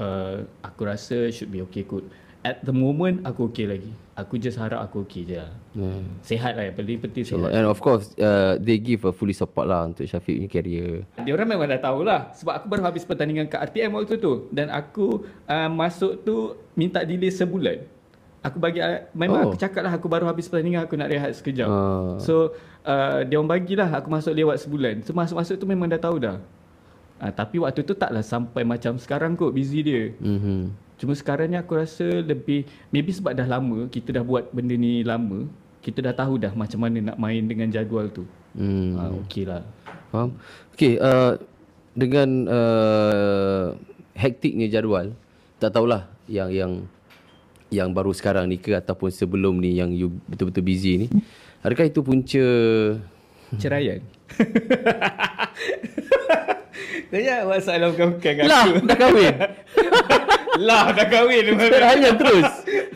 [0.00, 2.02] uh, aku rasa should be okay kot
[2.46, 5.50] at the moment aku okay lagi aku just harap aku okay je lah.
[5.72, 6.04] Hmm.
[6.20, 7.40] Sehat lah yang paling penting sihat.
[7.50, 11.08] And of course, uh, they give a fully support lah untuk Syafiq ni career.
[11.24, 14.52] Dia orang memang dah tahu lah sebab aku baru habis pertandingan kat RTM waktu tu
[14.52, 17.80] dan aku uh, masuk tu minta delay sebulan.
[18.40, 19.52] Aku bagi uh, memang Oh.
[19.52, 21.68] aku cakap lah aku baru habis pertandingan aku nak rehat sekejap.
[21.68, 22.16] Ah.
[22.20, 22.52] So
[22.84, 25.04] uh, dia orang bagilah aku masuk lewat sebulan.
[25.04, 26.36] So masuk-masuk tu memang dah tahu dah.
[27.20, 30.02] Uh, tapi waktu tu taklah sampai macam sekarang kot busy dia.
[30.24, 30.60] Mm-hmm.
[31.00, 35.00] Cuma sekarang ni aku rasa lebih maybe sebab dah lama kita dah buat benda ni
[35.00, 35.48] lama,
[35.80, 38.28] kita dah tahu dah macam mana nak main dengan jadual tu.
[38.52, 38.92] Hmm.
[38.92, 39.00] Hmm.
[39.00, 39.64] Uh, okey lah.
[40.12, 40.36] Faham?
[40.76, 41.40] Okay, uh,
[41.96, 43.72] dengan uh,
[44.12, 45.16] hektiknya jadual,
[45.56, 46.72] tak tahulah yang yang
[47.72, 51.08] yang baru sekarang ni ke ataupun sebelum ni yang you betul-betul busy ni.
[51.64, 52.44] Adakah itu punca
[53.56, 54.04] Ceraian.
[57.10, 58.86] Tanya masalah bukan-bukan lah aku.
[58.86, 59.34] dah kahwin.
[60.58, 61.54] lah dah kahwin.
[61.60, 62.48] Hanya terus.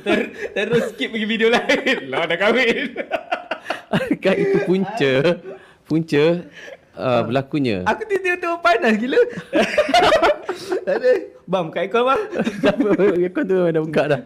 [0.02, 0.18] Ter,
[0.56, 2.10] terus skip pergi video lain.
[2.10, 2.98] Lah dah kahwin.
[3.94, 5.14] Adakah itu punca
[5.86, 6.24] punca
[6.98, 7.86] uh, berlakunya?
[7.86, 9.20] aku tiba-tiba panas gila.
[10.86, 11.10] tak ada.
[11.44, 12.20] Bam, kat aircon bang.
[13.30, 14.20] Kau tu dah buka dah.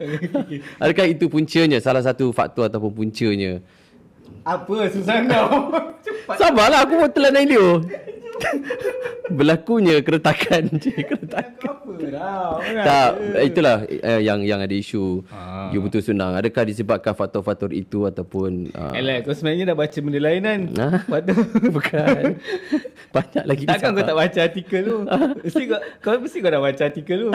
[0.80, 3.60] Adakah itu puncanya salah satu faktor ataupun puncanya?
[4.46, 5.74] Apa susah kau?
[6.00, 6.36] Cepat.
[6.40, 7.82] Sabarlah aku pun telan idea.
[9.28, 11.74] Berlakunya keretakan je, keretakan.
[11.76, 12.48] Apa dah?
[12.80, 13.08] Tak,
[13.44, 15.68] itulah uh, yang yang ada isu Ah.
[15.68, 16.32] you betul senang.
[16.32, 20.60] Adakah disebabkan faktor-faktor itu ataupun uh, Elak, kau sebenarnya dah baca benda lain kan?
[20.80, 20.88] Ha?
[21.76, 22.22] Bukan.
[23.14, 24.96] Banyak lagi Takkan kau tak baca artikel tu?
[25.44, 27.30] Mesti kau, kau mesti kau dah baca artikel tu.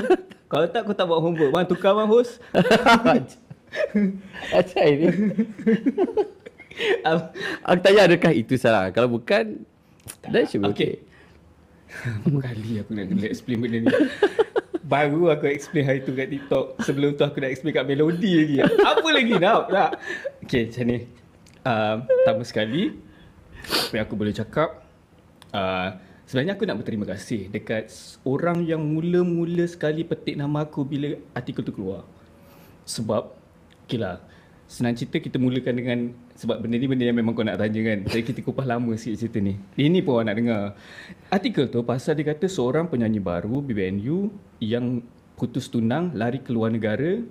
[0.49, 1.51] Kalau tak kau tak buat homework.
[1.53, 2.41] Bang tukar bang host.
[4.53, 5.07] Acai ni.
[7.65, 8.89] Aku tanya adakah itu salah.
[8.89, 9.61] Kalau bukan,
[10.47, 10.93] should be okay.
[12.25, 13.93] Berapa kali aku nak kena explain benda ni.
[14.83, 16.81] Baru aku explain hari tu kat TikTok.
[16.83, 18.57] Sebelum tu aku nak explain kat Melody lagi.
[18.65, 19.69] Apa lagi nak?
[19.69, 19.91] Tak.
[20.43, 20.97] Okay macam ni.
[21.63, 22.83] Uh, pertama sekali,
[23.63, 24.83] apa yang aku boleh cakap.
[25.53, 25.95] Uh,
[26.27, 27.87] sebenarnya aku nak berterima kasih dekat
[28.27, 32.03] orang yang mula-mula sekali petik nama aku bila artikel tu keluar.
[32.83, 33.31] Sebab,
[33.87, 34.19] okay lah,
[34.67, 35.99] senang cerita kita mulakan dengan
[36.33, 37.99] sebab benda ni benda yang memang kau nak tanya kan.
[38.09, 39.53] Jadi kita kupas lama sikit cerita ni.
[39.77, 40.63] Ini pun orang nak dengar.
[41.29, 45.05] Artikel tu pasal dia kata seorang penyanyi baru BBNU yang
[45.37, 47.21] putus tunang lari ke luar negara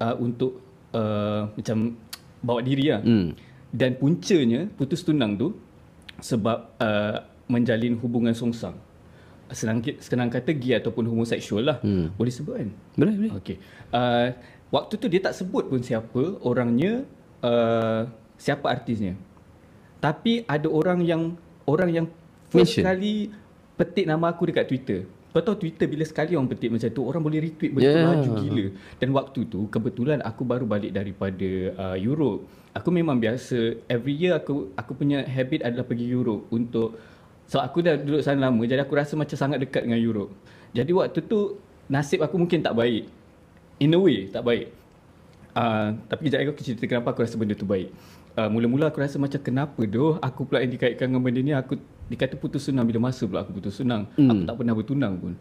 [0.00, 0.60] uh, untuk
[0.92, 1.96] uh, macam
[2.44, 3.00] bawa diri lah.
[3.00, 3.32] Hmm.
[3.72, 5.56] Dan puncanya putus tunang tu
[6.20, 7.16] sebab uh,
[7.48, 8.76] menjalin hubungan songsang.
[9.50, 11.78] Senang, senang kata gay ataupun homoseksual lah.
[11.80, 12.12] Hmm.
[12.14, 12.70] Boleh sebut kan?
[12.94, 13.32] Boleh, boleh.
[13.40, 13.56] Okey.
[13.90, 14.36] Uh,
[14.68, 17.02] waktu tu dia tak sebut pun siapa orangnya,
[17.42, 18.06] uh,
[18.40, 19.20] siapa artisnya.
[20.00, 21.36] Tapi ada orang yang
[21.68, 22.06] orang yang
[22.48, 22.84] first Mention.
[22.88, 23.14] kali
[23.76, 25.00] petik nama aku dekat Twitter.
[25.30, 28.10] Kau tahu Twitter bila sekali orang petik macam tu, orang boleh retweet betul Yeah.
[28.10, 28.66] laju gila.
[28.98, 32.50] Dan waktu tu kebetulan aku baru balik daripada uh, Europe.
[32.74, 36.98] Aku memang biasa every year aku aku punya habit adalah pergi Europe untuk
[37.46, 40.34] so aku dah duduk sana lama jadi aku rasa macam sangat dekat dengan Europe.
[40.74, 43.06] Jadi waktu tu nasib aku mungkin tak baik.
[43.82, 44.66] In a way tak baik.
[45.50, 47.90] Uh, tapi kejap aku cerita kenapa aku rasa benda tu baik.
[48.38, 51.74] Uh, mula-mula aku rasa macam kenapa doh aku pula yang dikaitkan dengan benda ni aku
[52.06, 54.06] dikata putus tunang bila masa pula aku putus tunang.
[54.14, 54.30] Hmm.
[54.30, 55.32] Aku tak pernah bertunang pun.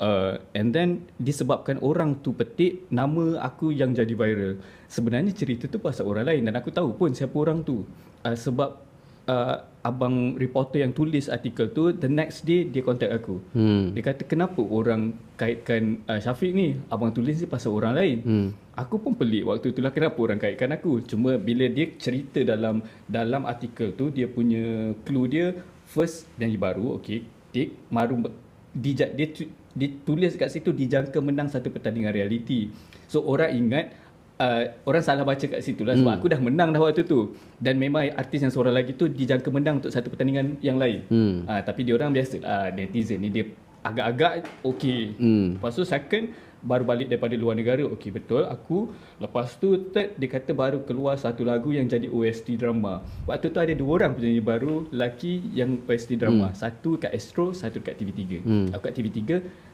[0.00, 4.60] Uh, and then disebabkan orang tu petik nama aku yang jadi viral.
[4.88, 7.84] Sebenarnya cerita tu pasal orang lain dan aku tahu pun siapa orang tu.
[8.24, 8.87] Uh, sebab
[9.28, 13.38] uh, abang reporter yang tulis artikel tu the next day dia contact aku.
[13.54, 13.94] Hmm.
[13.94, 18.18] Dia kata kenapa orang kaitkan uh, Syafiq ni abang tulis ni pasal orang lain.
[18.24, 18.48] Hmm.
[18.74, 21.04] Aku pun pelik waktu tu lah kenapa orang kaitkan aku.
[21.06, 25.46] Cuma bila dia cerita dalam dalam artikel tu dia punya clue dia
[25.88, 28.28] first dan baru okey tik maru
[28.76, 32.68] dia, dia tulis kat situ dijangka menang satu pertandingan reality.
[33.08, 33.96] So orang ingat
[34.38, 36.18] uh, orang salah baca kat situ lah sebab Hmm.
[36.22, 39.82] aku dah menang dah waktu tu dan memang artis yang seorang lagi tu dijangka menang
[39.82, 41.04] untuk satu pertandingan yang lain.
[41.10, 41.44] Hmm.
[41.44, 43.44] Ah, tapi dia orang biasa ah, netizen ni dia
[43.82, 45.00] agak-agak okey.
[45.18, 45.46] Hmm.
[45.58, 46.26] Lepas tu second
[46.58, 47.86] baru balik daripada luar negara.
[47.86, 48.90] Okey betul aku.
[49.22, 53.02] Lepas tu third dia kata baru keluar satu lagu yang jadi OST drama.
[53.30, 56.50] Waktu tu ada dua orang penyanyi baru lelaki yang OST drama.
[56.50, 56.58] Hmm.
[56.58, 58.22] Satu kat Astro, satu kat TV3.
[58.42, 58.66] Hmm.
[58.74, 59.18] Aku kat TV3,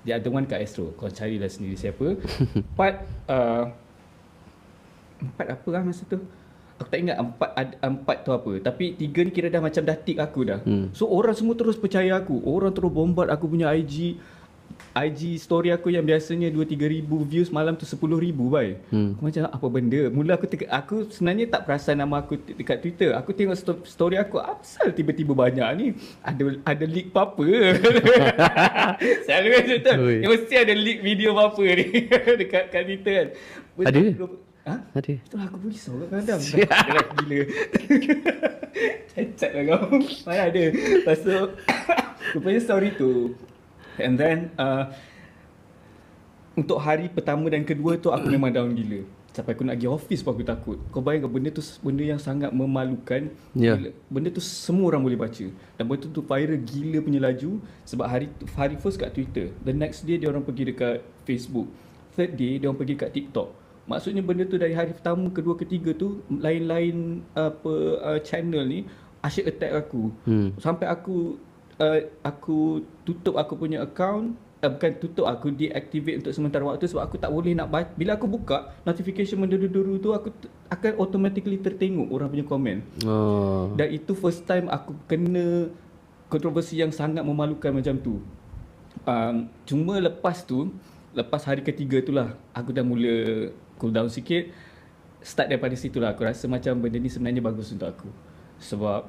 [0.05, 0.93] the other one kat Astro.
[0.97, 2.21] Kau carilah sendiri siapa.
[2.77, 2.95] Empat
[3.33, 3.73] uh,
[5.17, 6.19] empat apa lah masa tu?
[6.75, 8.51] Aku tak ingat empat empat tu apa.
[8.61, 10.59] Tapi tiga ni kira dah macam dah tick aku dah.
[10.61, 10.91] Hmm.
[10.91, 12.43] So orang semua terus percaya aku.
[12.43, 14.19] Orang terus bombard aku punya IG.
[14.91, 18.75] IG story aku yang biasanya 2-3 ribu views malam tu 10 ribu bai.
[18.91, 19.15] Hmm.
[19.15, 20.03] Aku macam apa benda?
[20.09, 23.11] Mula aku teka, aku sebenarnya tak perasan nama aku de- dekat Twitter.
[23.13, 25.87] Aku tengok sto- story aku, apasal tiba-tiba banyak ni?
[26.23, 27.43] Ada ada leak apa?
[29.25, 29.91] Selalu macam tu.
[30.25, 31.87] Mesti ada leak video apa ni
[32.41, 33.29] dekat kat Twitter kan.
[33.85, 33.99] Ada?
[34.65, 34.81] Ha?
[34.97, 35.15] Ada.
[35.21, 36.01] Itulah aku risau.
[36.09, 37.41] Kadang-kadang Gerak gila.
[39.13, 40.65] Cacat lah kau Mana ada.
[40.73, 41.37] Lepas tu
[42.41, 43.37] Rupanya story tu
[44.01, 44.89] And then uh,
[46.57, 49.05] Untuk hari pertama dan kedua tu Aku memang down gila.
[49.37, 50.79] Sampai aku nak pergi office pun aku takut.
[50.95, 53.77] Kau bayangkan benda tu Benda yang sangat memalukan Ya.
[53.77, 53.93] Gila.
[54.09, 55.45] Benda tu semua orang boleh baca.
[55.77, 57.61] Dan benda tu viral gila punya laju.
[57.85, 59.53] Sebab hari tu, hari first kat Twitter.
[59.61, 61.69] The next day dia orang pergi dekat Facebook.
[62.17, 65.93] Third day dia orang pergi kat TikTok Maksudnya benda tu dari hari pertama, kedua, ketiga
[65.93, 68.89] tu Lain-lain apa uh, channel ni
[69.21, 70.53] Asyik attack aku Hmm.
[70.57, 71.37] Sampai aku
[71.77, 77.05] uh, Aku tutup aku punya account uh, Bukan tutup aku deactivate untuk sementara waktu Sebab
[77.05, 81.57] aku tak boleh nak baca Bila aku buka Notification menderu-deru tu Aku t- akan automatically
[81.57, 83.71] tertengok orang punya komen Oh.
[83.77, 85.71] dan itu first time aku kena
[86.27, 88.19] kontroversi yang sangat memalukan macam tu.
[89.05, 90.73] Um, cuma lepas tu,
[91.13, 93.53] lepas hari ketiga tu lah, aku dah mula
[93.85, 94.49] cool down sikit.
[95.21, 98.09] Start daripada situ lah, aku rasa macam benda ni sebenarnya bagus untuk aku.
[98.61, 99.05] Sebab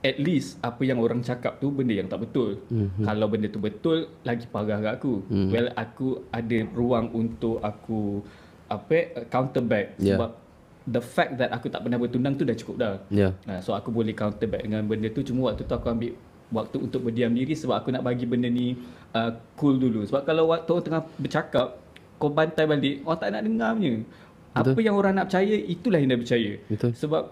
[0.00, 2.60] at least apa yang orang cakap tu benda yang tak betul.
[2.72, 3.04] Mm-hmm.
[3.04, 5.24] Kalau benda tu betul, lagi parah kat aku.
[5.28, 5.48] Mm.
[5.52, 8.24] Well, aku ada ruang untuk aku
[8.66, 10.18] apa eh, counter back Yeah.
[10.18, 10.30] sebab
[10.86, 12.94] the fact that aku tak pernah bertunang tu dah cukup dah.
[13.10, 13.34] Ya.
[13.46, 16.14] Ha, so aku boleh counter back dengan benda tu cuma waktu tu aku ambil
[16.54, 18.78] waktu untuk berdiam diri sebab aku nak bagi benda ni
[19.14, 20.06] uh, cool dulu.
[20.06, 21.85] Sebab kalau waktu tengah bercakap
[22.16, 23.94] kau bantai balik orang tak nak dengar punya.
[24.56, 26.52] Apa yang orang nak percaya itulah yang dia percaya.
[26.64, 26.90] Betul.
[26.96, 27.22] Sebab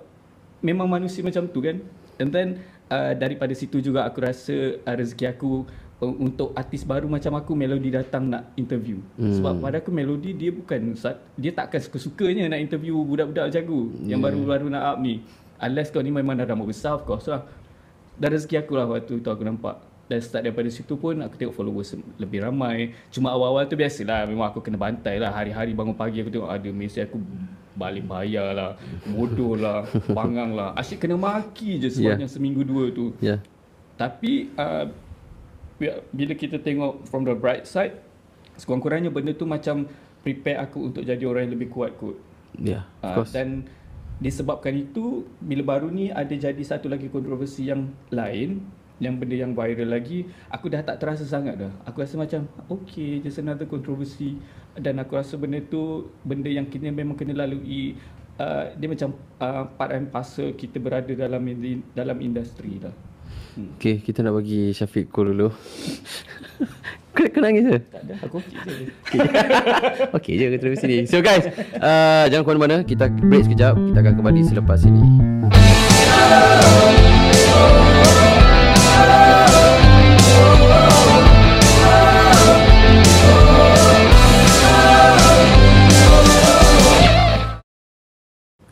[0.60, 1.80] memang manusia macam tu kan.
[2.20, 2.60] And then
[2.92, 5.64] uh, daripada situ juga aku rasa uh, rezeki aku
[6.04, 9.00] uh, untuk artis baru macam aku Melody datang nak interview.
[9.16, 9.40] Hmm.
[9.40, 10.92] Sebab pada aku Melody dia bukan
[11.40, 14.08] dia takkan suka-sukanya nak interview budak-budak macam aku hmm.
[14.08, 15.24] yang baru-baru nak up ni.
[15.64, 17.48] Unless kau ni memang dah rambut besar of course lah.
[18.20, 19.93] Dan rezeki aku lah waktu tu aku nampak.
[20.04, 22.92] Dan start daripada situ pun aku tengok followers lebih ramai.
[23.08, 25.32] Cuma awal-awal tu biasalah memang aku kena bantai lah.
[25.32, 27.16] Hari-hari bangun pagi aku tengok ada mesej aku
[27.74, 28.70] balik bayar lah,
[29.08, 29.82] bodoh lah,
[30.18, 30.76] bangang lah.
[30.76, 32.30] Asyik kena maki je sebanyak yeah.
[32.30, 33.16] seminggu dua tu.
[33.18, 33.40] Ya.
[33.96, 34.92] Tapi uh,
[35.74, 37.98] bi- bila kita tengok from the bright side,
[38.54, 39.88] sekurang-kurangnya benda tu macam
[40.20, 42.14] prepare aku untuk jadi orang yang lebih kuat kot.
[42.60, 42.86] Ya.
[43.00, 43.32] Of Uh, course.
[43.32, 43.66] dan
[44.20, 48.62] disebabkan itu bila baru ni ada jadi satu lagi kontroversi yang lain
[49.02, 53.18] yang benda yang viral lagi aku dah tak terasa sangat dah aku rasa macam okay
[53.18, 54.38] just another controversy
[54.78, 57.98] dan aku rasa benda tu benda yang kita memang kena lalui
[58.38, 61.42] uh, dia macam uh, part and parcel kita berada dalam
[61.90, 62.94] dalam industri lah
[63.58, 63.78] hmm.
[63.78, 65.50] Okay, kita nak bagi Syafiq call dulu.
[67.14, 67.78] kau, kau nangis ke?
[67.86, 68.84] tak ada aku okey je
[70.10, 70.96] Okey je kita sini.
[71.06, 71.46] So guys,
[71.78, 72.76] uh, jangan ke mana-mana.
[72.82, 73.74] Kita break sekejap.
[73.78, 75.02] Kita akan kembali selepas ini.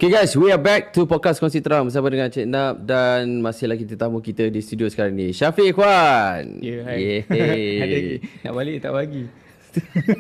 [0.03, 3.71] Okay guys, we are back to podcast Kongsi Terang bersama dengan Cik Nap dan masih
[3.71, 5.31] lagi tetamu kita di studio sekarang ni.
[5.31, 6.59] Syafiq Ikhwan.
[6.59, 7.79] ya hai Yeay.
[7.87, 9.25] ada lagi nak balik tak bagi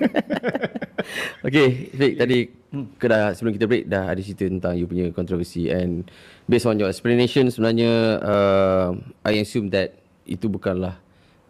[1.50, 1.68] Okay,
[1.98, 2.94] Fik, tadi hmm.
[2.94, 6.06] dah sebelum kita break dah ada cerita tentang you punya kontroversi and
[6.46, 8.94] based on your explanation sebenarnya uh,
[9.26, 9.98] I assume that
[10.30, 10.94] itu bukanlah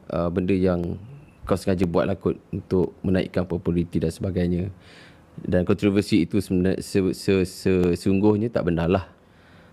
[0.08, 0.96] uh, benda yang
[1.44, 4.72] kau sengaja buat lah kot untuk menaikkan populariti dan sebagainya.
[5.40, 9.04] Dan kontroversi itu sebenarnya se, se, se, sesungguhnya tak benar lah.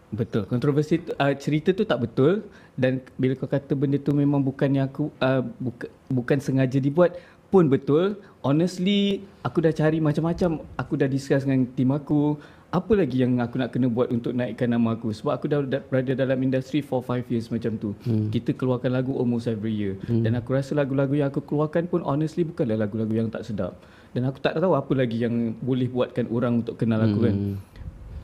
[0.09, 0.49] Betul.
[0.49, 2.41] Kontroversi tu, uh, cerita tu tak betul
[2.73, 7.13] dan bila kau kata benda tu memang bukan yang aku uh, buka, bukan sengaja dibuat
[7.53, 8.17] pun betul.
[8.41, 10.63] Honestly, aku dah cari macam-macam.
[10.77, 12.37] Aku dah discuss dengan tim aku.
[12.69, 15.09] Apa lagi yang aku nak kena buat untuk naikkan nama aku?
[15.09, 17.97] Sebab aku dah da- berada dalam industri for 5 years macam tu.
[18.05, 18.29] Hmm.
[18.29, 19.97] Kita keluarkan lagu almost every year.
[20.05, 20.21] Hmm.
[20.21, 23.73] Dan aku rasa lagu-lagu yang aku keluarkan pun honestly bukanlah lagu-lagu yang tak sedap.
[24.09, 27.35] Dan aku tak tahu apa lagi yang boleh buatkan orang untuk kenal aku kan.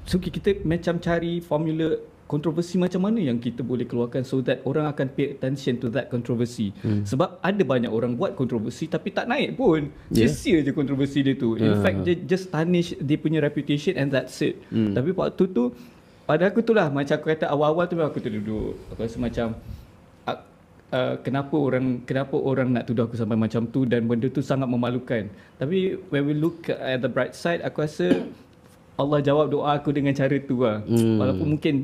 [0.06, 4.90] So kita macam cari formula kontroversi macam mana yang kita boleh keluarkan so that orang
[4.90, 6.74] akan pay attention to that controversy.
[6.82, 7.06] Hmm.
[7.06, 9.94] Sebab ada banyak orang buat kontroversi tapi tak naik pun.
[10.10, 10.30] Yeah.
[10.34, 11.54] Sia je kontroversi dia tu.
[11.54, 11.86] In Uh-huh.
[11.86, 14.58] fact dia just tarnish dia punya reputation and that's it.
[14.74, 14.98] Hmm.
[14.98, 15.70] Tapi waktu tu
[16.26, 18.74] pada aku tu lah macam aku kata awal-awal tu aku terduduk.
[18.90, 19.54] Aku rasa macam
[20.92, 24.70] uh, kenapa orang kenapa orang nak tuduh aku sampai macam tu dan benda tu sangat
[24.70, 25.30] memalukan.
[25.58, 28.12] Tapi when we look at the bright side aku rasa
[29.02, 30.84] Allah jawab doa aku dengan cara tu lah.
[30.86, 31.20] Hmm.
[31.20, 31.76] Walaupun mungkin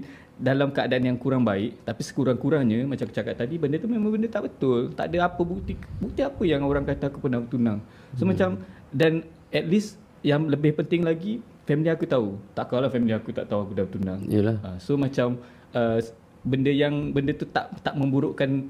[0.41, 4.25] dalam keadaan yang kurang baik tapi sekurang-kurangnya macam aku cakap tadi benda tu memang benda
[4.25, 7.77] tak betul tak ada apa bukti bukti apa yang orang kata aku pernah bertunang
[8.17, 8.33] so hmm.
[8.33, 8.49] macam
[8.89, 9.21] dan
[9.53, 13.69] at least yang lebih penting lagi family aku tahu tak kalau family aku tak tahu
[13.69, 14.57] aku dah bertunang Yalah.
[14.65, 15.37] Uh, so macam
[15.77, 16.01] uh,
[16.41, 18.65] benda yang benda tu tak tak memburukkan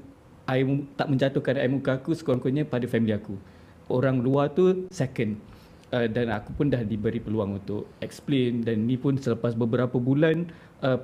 [0.48, 3.36] air tak menjatuhkan air muka aku sekurang-kurangnya pada family aku.
[3.86, 5.36] Orang luar tu second.
[5.92, 8.64] Uh, dan aku pun dah diberi peluang untuk explain.
[8.64, 10.48] Dan ni pun selepas beberapa bulan
[10.80, 10.96] uh,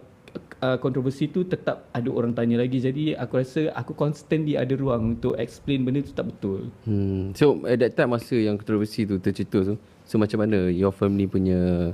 [0.64, 2.80] uh, kontroversi tu tetap ada orang tanya lagi.
[2.80, 6.72] Jadi aku rasa aku constantly ada ruang untuk explain benda tu tak betul.
[6.88, 7.36] Hmm.
[7.36, 9.76] so at that time masa yang kontroversi tu tercetus tu
[10.08, 11.92] so macam mana your family punya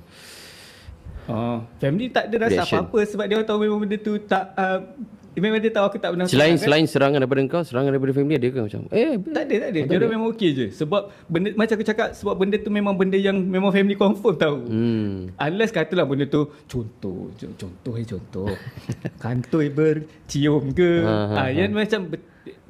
[1.24, 2.85] Oh, family tak ada rasa Reaction.
[2.85, 4.85] apa-apa sebab dia tahu memang benda tu tak uh,
[5.35, 8.49] Memang dia tahu aku tak pernah Selain selain serangan daripada kau, serangan daripada family ada
[8.55, 8.81] ke macam?
[8.94, 9.81] Eh, tak ada, tak ada.
[9.90, 10.66] Dia memang okey je.
[10.70, 14.59] Sebab benda macam aku cakap sebab benda tu memang benda yang memang family confirm tahu.
[14.70, 15.35] Hmm.
[15.35, 18.47] Unless katalah benda tu contoh, contoh eh contoh.
[19.23, 21.03] Kantoi bercium ke?
[21.03, 21.51] Ha, ha, ha.
[21.51, 22.14] yang macam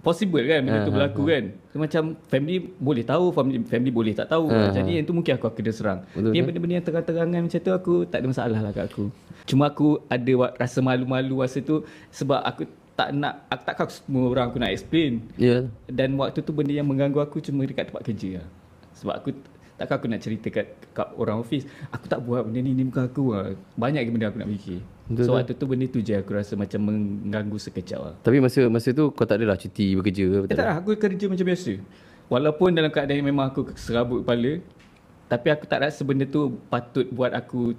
[0.05, 1.33] possible kan benda ha, tu berlaku ha, ha.
[1.37, 1.44] kan.
[1.68, 4.48] So, macam family boleh tahu, family family boleh tak tahu.
[4.48, 6.00] Ha, Jadi yang tu mungkin aku akan kena serang.
[6.16, 9.12] Ni benda-benda yang terang-terangan macam tu aku tak ada masalah lah kat aku.
[9.44, 14.46] Cuma aku ada rasa malu-malu masa tu sebab aku tak nak aku takkan semua orang
[14.48, 15.26] aku nak explain.
[15.37, 15.68] Yeah.
[15.90, 18.46] Dan waktu tu benda yang mengganggu aku cuma dekat tempat kerja lah.
[18.94, 19.28] Sebab aku
[19.74, 23.11] takkan aku nak cerita kat, kat orang office, aku tak buat benda ni ni muka
[23.11, 23.52] aku lah.
[23.74, 24.80] Banyak benda aku nak fikir.
[25.04, 28.14] Betul so waktu tu benda tu je aku rasa macam mengganggu sekejap lah.
[28.24, 30.38] Tapi masa masa tu kau tak adalah cuti bekerja ke?
[30.48, 31.72] Eh, tak lah, aku kerja macam biasa.
[32.33, 34.64] Walaupun dalam keadaan memang aku serabut kepala,
[35.28, 37.76] tapi aku tak rasa benda tu patut buat aku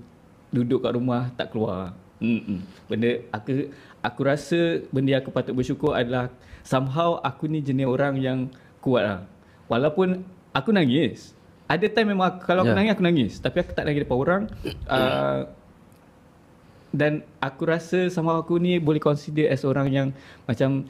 [0.55, 1.91] duduk kat rumah tak keluar.
[2.23, 2.63] Mm-mm.
[2.87, 6.31] Benda aku aku rasa benda yang aku patut bersyukur adalah
[6.63, 8.47] somehow aku ni jenis orang yang
[8.79, 9.19] kuat lah.
[9.67, 10.23] Walaupun
[10.55, 11.35] aku nangis.
[11.65, 12.77] Ada time memang aku, kalau aku yeah.
[12.77, 13.33] nangis aku nangis.
[13.41, 14.43] Tapi aku tak nangis depan orang.
[14.87, 15.43] Uh,
[16.99, 20.07] dan aku rasa sama aku ni boleh consider as orang yang
[20.47, 20.87] macam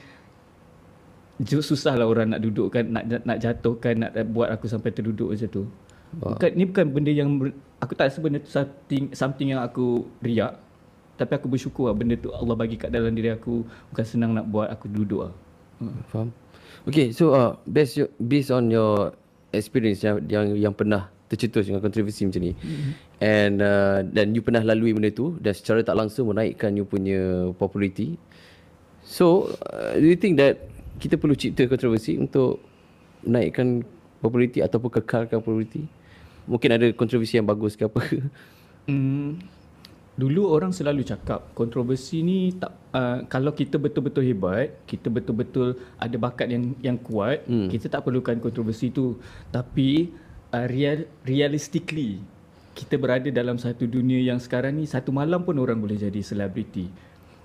[1.42, 5.64] susah lah orang nak dudukkan, nak nak jatuhkan, nak buat aku sampai terduduk macam tu.
[6.14, 7.30] Bukan, ni bukan benda yang
[7.82, 10.58] aku tak rasa benda tu something, something yang aku riak.
[11.16, 14.46] Tapi aku bersyukur lah benda tu Allah bagi kat dalam diri aku bukan senang nak
[14.48, 15.34] buat aku duduk lah.
[15.80, 15.96] Hmm.
[16.12, 16.30] Faham.
[16.86, 19.16] Okay, so uh, based, based on your
[19.56, 22.92] experience yang, yang yang pernah tercetus dengan kontroversi macam ni mm-hmm.
[23.18, 27.50] and uh, dan you pernah lalui benda tu dan secara tak langsung menaikkan you punya
[27.58, 28.14] populariti
[29.02, 30.70] so uh, do you think that
[31.02, 32.62] kita perlu cipta kontroversi untuk
[33.26, 33.82] menaikkan
[34.26, 35.86] populariti ataupun kekalkan populariti
[36.46, 38.02] mungkin ada kontroversi yang bagus ke apa?
[38.86, 39.42] Mm,
[40.14, 46.14] dulu orang selalu cakap kontroversi ni tak uh, kalau kita betul-betul hebat kita betul-betul ada
[46.22, 47.74] bakat yang yang kuat mm.
[47.74, 49.18] kita tak perlukan kontroversi tu.
[49.50, 50.14] Tapi
[50.54, 52.22] uh, real realistically
[52.78, 56.86] kita berada dalam satu dunia yang sekarang ni satu malam pun orang boleh jadi selebriti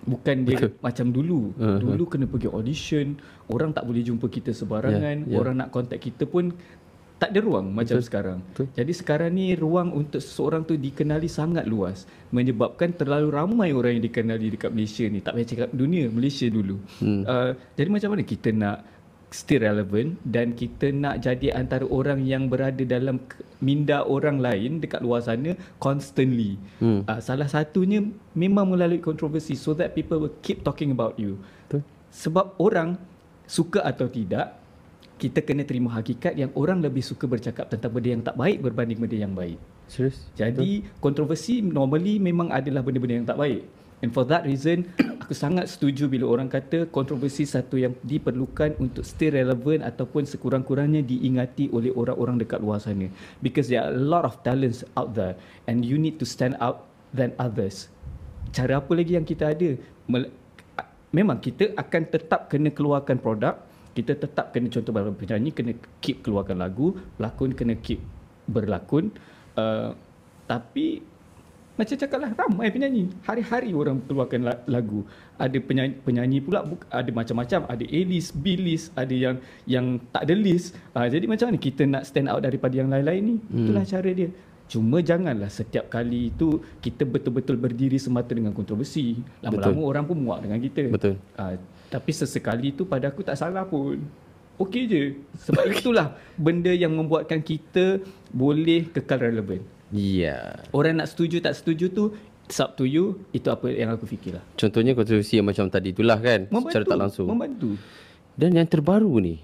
[0.08, 0.70] bukan dia Betul.
[0.80, 1.78] macam dulu uh-huh.
[1.80, 3.06] dulu kena pergi audition
[3.52, 5.40] orang tak boleh jumpa kita sebarangan yeah, yeah.
[5.40, 6.56] orang nak contact kita pun
[7.20, 8.08] tak ada ruang macam Betul.
[8.08, 8.38] sekarang.
[8.40, 8.66] Betul.
[8.72, 14.04] Jadi sekarang ni ruang untuk seseorang tu dikenali sangat luas menyebabkan terlalu ramai orang yang
[14.08, 15.20] dikenali dekat Malaysia ni.
[15.20, 16.80] Tak payah cakap dunia, Malaysia dulu.
[17.04, 17.28] Hmm.
[17.28, 18.99] Uh, jadi macam mana kita nak
[19.30, 23.22] still relevant dan kita nak jadi antara orang yang berada dalam
[23.62, 26.58] minda orang lain dekat luar sana constantly.
[26.82, 27.06] Hmm.
[27.06, 28.02] Uh, salah satunya
[28.34, 31.38] memang melalui kontroversi so that people will keep talking about you.
[31.70, 31.86] Betul.
[32.10, 32.98] Sebab orang
[33.46, 34.58] suka atau tidak
[35.20, 38.98] kita kena terima hakikat yang orang lebih suka bercakap tentang benda yang tak baik berbanding
[38.98, 39.60] benda yang baik.
[39.84, 40.26] Serius?
[40.32, 40.96] Jadi Betul.
[40.98, 43.62] kontroversi normally memang adalah benda-benda yang tak baik.
[44.00, 44.88] And for that reason,
[45.30, 51.06] aku sangat setuju bila orang kata kontroversi satu yang diperlukan untuk stay relevant ataupun sekurang-kurangnya
[51.06, 53.06] diingati oleh orang-orang dekat luar sana.
[53.38, 55.38] Because there are a lot of talents out there
[55.70, 57.86] and you need to stand out than others.
[58.50, 59.78] Cara apa lagi yang kita ada?
[61.14, 63.54] Memang kita akan tetap kena keluarkan produk,
[63.94, 68.02] kita tetap kena contoh beberapa penyanyi kena keep keluarkan lagu, pelakon kena keep
[68.50, 69.14] berlakon.
[69.54, 69.94] Uh,
[70.50, 71.06] tapi
[71.78, 73.08] macam cakap lah ramai penyanyi.
[73.24, 75.06] Hari-hari orang keluarkan lagu.
[75.40, 77.64] Ada penyanyi, penyanyi pula ada macam-macam.
[77.70, 80.76] Ada A list B list ada yang yang tak ada list.
[80.92, 83.36] Uh, jadi macam mana kita nak stand out daripada yang lain-lain ni?
[83.40, 83.58] Hmm.
[83.64, 84.28] itulah cara dia.
[84.70, 89.18] Cuma janganlah setiap kali itu kita betul-betul berdiri semata dengan kontroversi.
[89.42, 90.86] Lama-lama orang pun muak dengan kita.
[90.92, 91.18] Betul.
[91.34, 91.58] Uh,
[91.90, 93.98] tapi sesekali itu pada aku tak salah pun.
[94.60, 95.02] Okey je.
[95.48, 99.64] Sebab itulah benda yang membuatkan kita boleh kekal relevan.
[99.90, 100.62] Yeah.
[100.70, 102.04] Orang nak setuju tak setuju tu
[102.46, 103.22] it's up to you.
[103.30, 104.42] Itu apa yang aku fikirlah.
[104.54, 106.46] Contohnya kontroversi yang macam tadi itulah kan.
[106.48, 106.70] Membantu.
[106.70, 107.26] Secara tak langsung.
[107.26, 107.70] Membantu.
[108.34, 109.38] Dan yang terbaru ni.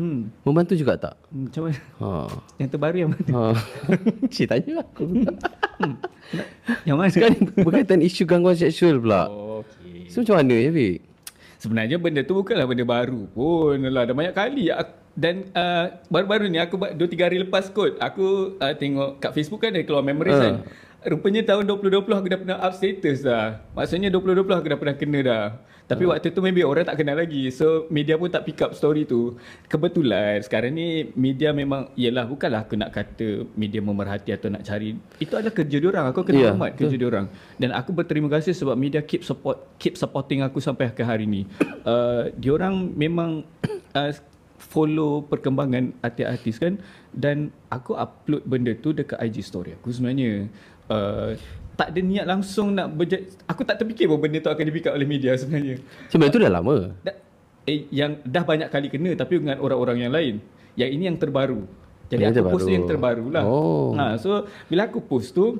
[0.00, 0.32] Hmm.
[0.44, 1.14] Membantu juga tak?
[1.28, 1.76] Hmm, Macam mana?
[1.76, 2.08] Ha.
[2.56, 3.28] Yang terbaru yang mana?
[3.28, 3.42] Ha.
[4.32, 5.04] Cik tanya aku.
[6.88, 7.08] Yang mana?
[7.12, 9.28] Sekarang ni berkaitan isu gangguan seksual pula.
[9.28, 10.08] Oh, okay.
[10.08, 10.96] So macam mana ya, Fik?
[11.60, 14.08] Sebenarnya benda tu bukanlah benda baru pun lah.
[14.08, 14.72] Dah banyak kali.
[14.72, 18.00] Ak- Dan uh, baru-baru ni aku 2-3 hari lepas kot.
[18.00, 20.44] Aku uh, tengok kat Facebook kan dia keluar memories Ha.
[20.48, 20.54] kan.
[21.00, 23.60] Rupanya tahun 2020 aku dah pernah up status dah.
[23.76, 25.44] Maksudnya 2020 aku dah pernah kena dah.
[25.90, 27.50] Tapi waktu tu maybe orang tak kenal lagi.
[27.50, 29.34] So media pun tak pick up story tu.
[29.66, 34.94] Kebetulan sekarang ni media memang Yelah bukanlah aku nak kata media memerhati atau nak cari.
[35.18, 36.04] Itu adalah kerja diorang.
[36.14, 37.26] Aku kena Ya, yeah, hormat kerja diorang.
[37.58, 41.44] Dan aku berterima kasih sebab media keep support keep supporting aku sampai ke hari ni.
[41.80, 43.40] Uh, diorang memang
[43.96, 44.12] uh,
[44.70, 46.78] follow perkembangan artis-artis kan
[47.10, 47.36] dan
[47.68, 50.46] aku upload benda tu dekat IG story aku sebenarnya
[50.86, 51.34] uh,
[51.74, 54.86] tak ada niat langsung nak berja- aku tak terfikir pun benda tu akan di pick
[54.86, 56.94] up oleh media sebenarnya Sebab itu dah lama.
[57.00, 57.18] da-
[57.62, 60.34] eh, yang dah banyak kali kena tapi dengan orang-orang yang lain
[60.74, 61.66] yang ini yang terbaru
[62.06, 62.70] jadi Yang aku post tu terbaru.
[62.70, 63.90] yang terbaru lah Oh.
[63.92, 64.30] ha, so
[64.66, 65.58] bila aku post tu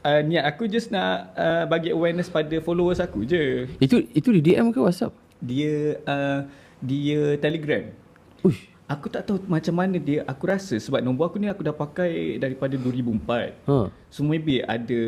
[0.00, 4.40] uh, niat aku just nak uh, bagi awareness pada followers aku je Itu itu di
[4.42, 5.14] DM ke WhatsApp?
[5.38, 6.42] dia uh,
[6.80, 7.86] dia telegram
[8.48, 8.64] Uish.
[8.88, 12.40] Aku tak tahu macam mana dia aku rasa sebab nombor aku ni aku dah pakai
[12.40, 13.68] daripada 2004.
[13.68, 13.92] Ha.
[14.08, 15.00] So maybe ada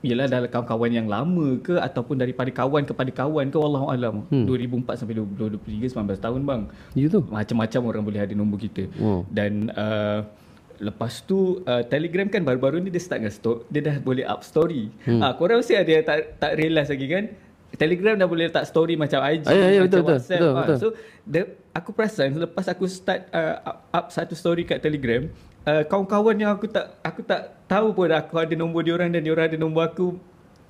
[0.00, 4.24] Yelah dalam kawan-kawan yang lama ke ataupun daripada kawan kepada kawan ke wallahu alam.
[4.32, 4.48] Hmm.
[4.48, 6.62] 2004 sampai 2023 19 tahun bang.
[6.96, 7.20] Itu tu.
[7.28, 8.88] Macam-macam orang boleh ada nombor kita.
[8.96, 9.28] Oh.
[9.28, 10.24] Dan uh,
[10.80, 14.40] lepas tu uh, Telegram kan baru-baru ni dia start dengan sto- dia dah boleh up
[14.40, 14.88] story.
[15.04, 15.20] Hmm.
[15.20, 17.24] Ah korang mesti ada yang tak tak realize lagi kan?
[17.70, 20.40] Telegram dah boleh letak story macam IG, Ah, ya, ya, macam betul, betul, WhatsApp.
[20.40, 20.76] betul, Ah, betul.
[20.76, 20.86] So
[21.22, 21.40] the,
[21.70, 25.26] aku perasan selepas aku start uh, up, up satu story kat Telegram,
[25.66, 29.22] uh, kawan-kawan yang aku tak aku tak tahu pun aku ada nombor dia orang dan
[29.22, 30.18] dia orang ada nombor aku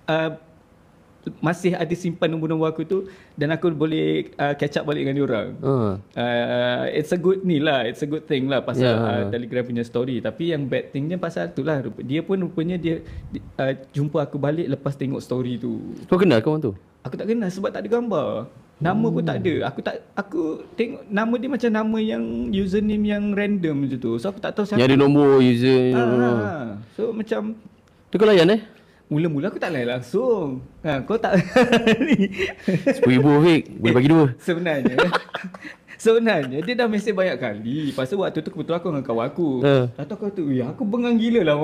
[0.09, 0.31] uh,
[1.45, 3.05] masih ada simpan nombor-nombor aku tu
[3.37, 5.49] dan aku boleh uh, catch up balik dengan dia orang.
[5.61, 5.73] Ha.
[6.17, 9.05] Uh, it's a good ni lah It's a good thing lah Pasal yeah.
[9.05, 13.05] uh, Telegram punya story Tapi yang bad thingnya Pasal tu lah Dia pun rupanya dia,
[13.29, 16.73] dia uh, Jumpa aku balik Lepas tengok story tu Kau kenal kawan tu?
[17.05, 18.49] Aku tak kenal Sebab tak ada gambar
[18.81, 23.25] Nama pun tak ada Aku tak Aku tengok Nama dia macam nama yang Username yang
[23.31, 25.93] random macam tu So aku tak tahu siapa Yang ada nombor user.
[25.93, 26.67] Ah, ah, ah.
[26.95, 27.61] So macam
[28.09, 28.61] Tu kau layan eh?
[29.07, 31.37] Mula-mula aku tak layan langsung ha, Kau tak
[32.01, 32.33] ni
[32.65, 33.63] RM10,000 Fik.
[33.77, 34.25] Boleh bagi dua.
[34.39, 34.97] Sebenarnya
[36.01, 39.75] Sebenarnya dia dah mesej banyak kali Pasal waktu tu kebetulan aku dengan kawan aku Ha.
[39.93, 41.57] Tak tahu kau tu "Eh, Aku bengang gila lah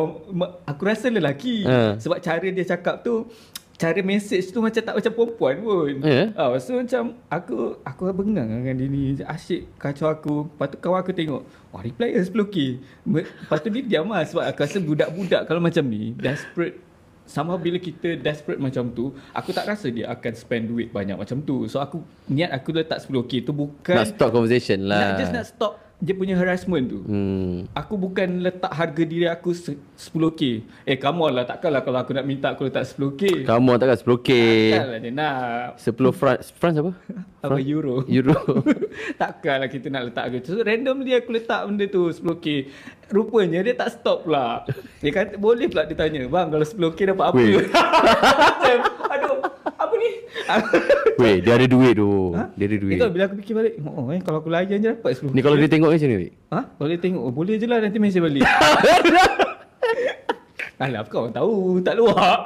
[0.68, 1.96] Aku rasa lelaki Ha.
[1.96, 3.24] Sebab cara dia cakap tu
[3.76, 6.32] Cara mesej tu macam tak macam perempuan pun Ya?
[6.32, 11.04] Ah, So macam Aku Aku bengang dengan dia ni Asyik kacau aku Lepas tu kawan
[11.04, 12.56] aku tengok Wah reply dia 10k
[13.04, 16.88] Me- Lepas tu dia diam lah Sebab aku rasa budak-budak Kalau macam ni Desperate
[17.26, 21.42] sama bila kita desperate macam tu Aku tak rasa dia akan spend duit banyak macam
[21.42, 21.98] tu So aku
[22.30, 25.12] Niat aku letak 10k tu bukan Nak stop conversation lah.
[25.12, 27.64] Nak just nak stop Dia punya harassment tu Hmm.
[27.72, 30.40] Aku bukan letak harga diri aku se- 10k
[30.84, 34.30] Eh come on lah Takkanlah kalau aku nak minta Aku letak 10k Kamu takkan 10k.
[34.70, 35.34] Takkanlah dia nak
[35.78, 36.52] 10 France.
[36.52, 36.92] France apa?
[37.46, 38.36] Apa euro Euro.
[39.16, 42.46] Takkanlah kita nak letak harga tu So randomly aku letak benda tu 10k
[43.08, 44.68] Rupanya dia tak stop pula
[45.00, 47.40] Dia kata boleh pula dia tanya Bang kalau 10k dapat apa.
[47.40, 48.78] Macam
[49.08, 49.36] Aduh
[49.98, 50.10] ni?
[51.20, 52.36] Weh, dia ada duit tu.
[52.36, 52.96] Dia ada duit.
[53.00, 55.56] Itu bila aku fikir balik Oh eh kalau aku layan je dapat 10k Ni kalau
[55.56, 56.28] dia tengok macam ni?
[56.52, 56.60] Ha?
[56.76, 58.44] Kalau dia tengok oh, Boleh je lah nanti mesej balik.
[60.82, 62.44] Alah kau orang tahu Tak luar.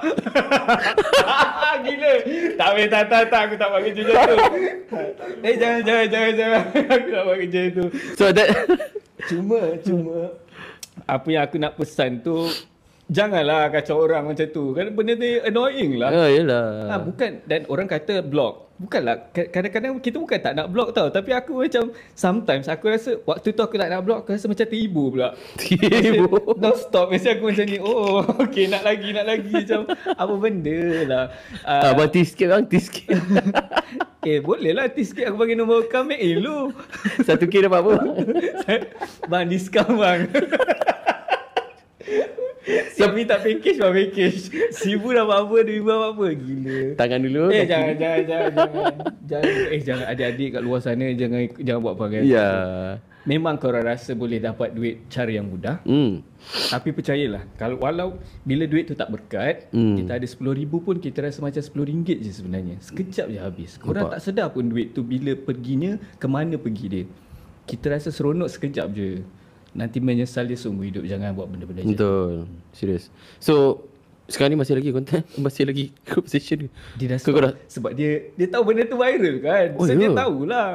[1.83, 2.13] Gila.
[2.55, 4.37] Tak boleh tak tak tak Aku tak buat kerja macam tu.
[5.43, 6.63] Eh jangan jangan jangan jangan.
[6.95, 7.85] Aku tak buat kerja tu.
[8.15, 8.49] So that
[9.27, 10.19] Cuma Cuma
[11.11, 12.47] Apa yang aku nak pesan tu
[13.11, 16.67] Janganlah kacau orang macam tu Kan benda tu annoying lah Ya, yalah.
[16.87, 18.71] Ha, bukan dan orang kata block.
[18.79, 23.19] Bukanlah Ka- kadang-kadang kita bukan tak nak block tau tapi aku macam sometimes aku rasa
[23.21, 25.35] waktu tu aku tak nak block aku rasa macam terhibur pula.
[25.61, 26.57] Terhibur.
[26.57, 27.77] No stop mesti aku macam ni.
[27.77, 31.25] Oh okey nak lagi nak lagi macam apa benda lah.
[31.61, 33.09] Ah, Uh, bang tea sikit bang, tea sikit.
[34.31, 36.71] eh boleh lah tis sikit aku bagi nombor kami eh lu.
[37.21, 37.93] Satu K dapat apa?
[39.27, 40.21] bang diskaun bang.
[42.95, 44.41] Siap minta package bang package.
[44.79, 46.81] Sibu dah apa dua ribu apa gila.
[46.95, 47.43] Tangan dulu.
[47.49, 48.95] Eh jangan jangan jangan jangan.
[49.25, 52.29] jangan eh jangan adik-adik kat luar sana jangan jangan buat perangai.
[52.29, 52.49] Ya.
[53.21, 55.85] Memang korang rasa boleh dapat duit cara yang mudah.
[55.85, 56.25] Hmm.
[56.73, 58.17] Tapi percayalah kalau walau
[58.49, 59.93] bila duit tu tak berkat, Hmm.
[59.93, 60.41] kita ada 10,000
[60.81, 62.81] pun kita rasa macam 10 ringgit je sebenarnya.
[62.81, 63.77] Sekejap je habis.
[63.77, 64.13] Korang Nampak?
[64.17, 67.05] tak sedar pun duit tu bila perginya ke mana pergi dia.
[67.69, 69.21] Kita rasa seronok sekejap je.
[69.71, 71.07] Nanti menyesal dia seumur hidup.
[71.07, 71.99] Jangan buat benda-benda macam tu.
[71.99, 72.33] Betul.
[72.75, 73.05] Serius.
[73.39, 73.87] So
[74.31, 76.71] sekarang ni masih lagi konten, masih lagi conversation.
[76.99, 79.69] Dia dah Kau- kau sebab, sebab dia dia tahu benda tu viral kan.
[79.79, 79.99] Oh, so ya?
[79.99, 80.71] dia tahulah.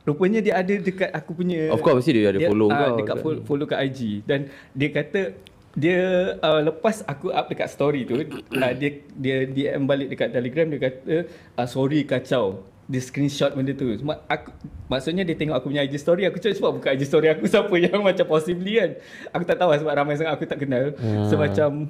[0.00, 2.96] Rupanya dia ada dekat aku punya Of course mesti dia ada follow ah, kau.
[3.04, 5.36] Dekat follow, follow kat IG Dan dia kata
[5.76, 6.00] dia
[6.42, 10.80] uh, lepas aku up dekat story tu uh, dia dia DM balik dekat Telegram dia
[10.82, 11.14] kata
[11.54, 13.86] uh, sorry kacau dia screenshot benda tu.
[14.02, 14.50] Mak, aku,
[14.90, 17.70] maksudnya dia tengok aku punya IG story aku cakap sebab buka IG story aku siapa
[17.78, 18.90] yang macam possibly kan.
[19.30, 20.90] Aku tak tahu lah sebab ramai sangat aku tak kenal.
[20.98, 21.30] Hmm.
[21.30, 21.86] so macam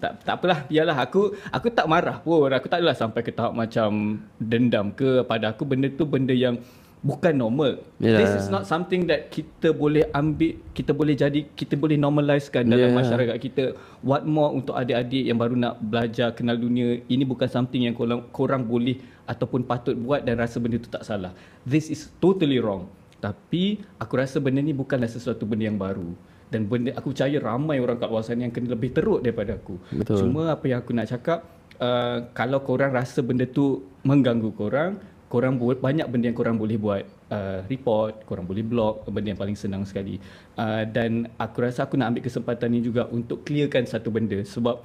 [0.00, 0.96] tak tak apalah biarlah.
[1.04, 2.48] Aku aku tak marah pun.
[2.56, 5.68] Aku tak adalah sampai ke tahap macam dendam ke pada aku.
[5.68, 6.56] Benda tu benda yang
[7.00, 7.80] bukan normal.
[7.96, 8.20] Yalah.
[8.20, 12.92] this is not something that kita boleh ambil kita boleh jadi kita boleh normalizekan dalam
[12.92, 12.96] Yeah.
[12.96, 13.64] masyarakat kita.
[14.04, 17.00] What more untuk adik-adik yang baru nak belajar kenal dunia?
[17.08, 19.00] Ini bukan something yang korang, korang boleh
[19.30, 21.30] ataupun patut buat dan rasa benda tu tak salah.
[21.62, 22.90] This is totally wrong.
[23.22, 26.10] Tapi aku rasa benda ni bukanlah sesuatu benda yang baru.
[26.50, 29.78] Dan benda aku percaya ramai orang kat luar sana yang kena lebih teruk daripada aku.
[29.94, 30.26] Betul.
[30.26, 31.46] cuma apa yang aku nak cakap
[31.78, 34.98] uh, kalau korang rasa benda tu mengganggu korang
[35.30, 39.38] korang buat banyak benda yang korang boleh buat uh, report korang boleh blog benda yang
[39.38, 40.18] paling senang sekali.
[40.58, 44.42] Uh, dan aku rasa aku nak ambil kesempatan ni juga untuk clearkan satu benda.
[44.42, 44.82] Sebab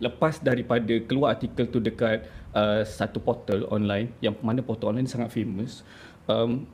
[0.00, 5.12] lepas daripada keluar artikel tu dekat uh, satu portal online yang mana portal online ni
[5.12, 5.82] sangat famous
[6.30, 6.66] um,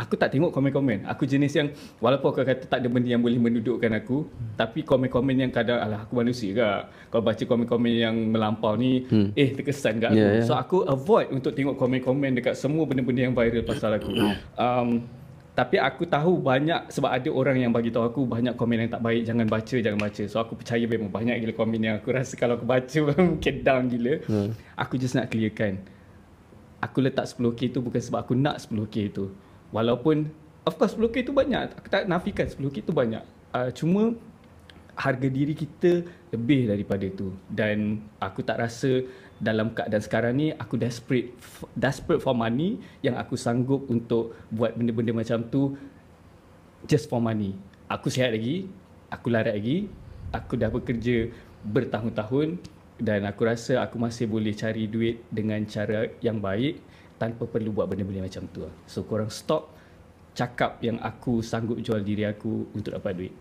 [0.00, 1.04] aku tak tengok komen-komen.
[1.04, 1.68] Aku jenis yang
[2.00, 4.56] walaupun aku kata tak ada benda yang boleh mendudukkan aku, hmm.
[4.56, 6.68] tapi komen-komen yang kadang alah aku manusia ke.
[7.12, 9.36] Kalau baca komen-komen yang melampau ni, hmm.
[9.36, 10.20] eh terkesan kat aku.
[10.24, 10.48] Yeah, yeah.
[10.48, 14.08] So aku avoid untuk tengok komen-komen dekat semua benda-benda yang viral pasal aku.
[14.56, 15.04] Um,
[15.50, 19.02] tapi aku tahu banyak sebab ada orang yang bagi tahu aku banyak komen yang tak
[19.02, 20.22] baik jangan baca jangan baca.
[20.30, 23.90] So aku percaya memang banyak gila komen yang aku rasa kalau aku baca mungkin down
[23.90, 24.14] gila.
[24.24, 24.50] Hmm.
[24.78, 25.82] aku just nak clearkan
[26.80, 29.30] aku letak 10k tu bukan sebab aku nak 10k tu.
[29.70, 30.32] Walaupun
[30.64, 31.76] of course 10k tu banyak.
[31.76, 33.22] Aku tak nafikan 10k tu banyak.
[33.52, 34.16] Uh, cuma
[34.96, 37.36] harga diri kita lebih daripada tu.
[37.46, 39.04] Dan aku tak rasa
[39.40, 41.32] dalam keadaan sekarang ni aku desperate
[41.72, 45.74] desperate for money yang aku sanggup untuk buat benda-benda macam tu
[46.84, 47.56] just for money
[47.88, 48.68] aku sihat lagi
[49.08, 49.88] aku larat lagi
[50.30, 51.32] aku dah bekerja
[51.64, 52.60] bertahun-tahun
[53.00, 56.84] dan aku rasa aku masih boleh cari duit dengan cara yang baik
[57.16, 58.72] tanpa perlu buat benda-benda macam tu lah.
[58.84, 59.72] so korang stop
[60.36, 63.34] cakap yang aku sanggup jual diri aku untuk dapat duit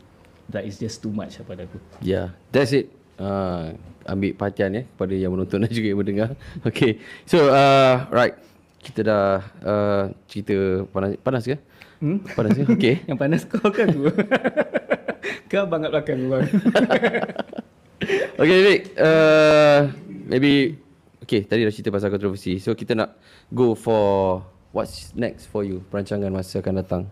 [0.47, 2.89] that is just too much lah pada aku Yeah, that's it.
[3.19, 3.75] Uh,
[4.05, 6.29] ambil perhatian ya kepada yang menonton dan juga yang mendengar.
[6.69, 8.35] Okay, so uh, right.
[8.79, 11.59] Kita dah uh, cerita panas, panas ke?
[11.99, 12.23] Hmm?
[12.31, 12.63] Panas ke?
[12.63, 12.95] Okay.
[13.11, 14.07] Yang panas kau kan tu.
[15.51, 16.47] kau abang kat belakang bang.
[18.39, 18.81] Okay, Vic.
[18.95, 19.91] Uh,
[20.31, 20.79] maybe,
[21.19, 22.55] okay, tadi dah cerita pasal kontroversi.
[22.63, 23.19] So, kita nak
[23.51, 27.03] go for what's next for you, perancangan masa akan datang.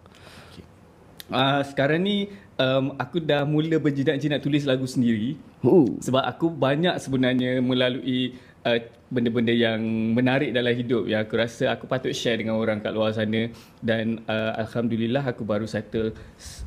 [1.27, 5.37] Uh, sekarang ni um, aku dah mula berjinak-jinak tulis lagu sendiri.
[5.63, 5.97] Ooh.
[6.01, 9.79] Sebab aku banyak sebenarnya melalui uh, benda-benda yang
[10.11, 13.47] menarik dalam hidup yang aku rasa aku patut share dengan orang kat luar sana
[13.79, 16.11] dan uh, alhamdulillah aku baru settle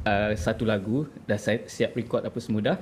[0.08, 2.78] uh, satu lagu dah si- siap record apa semua dah.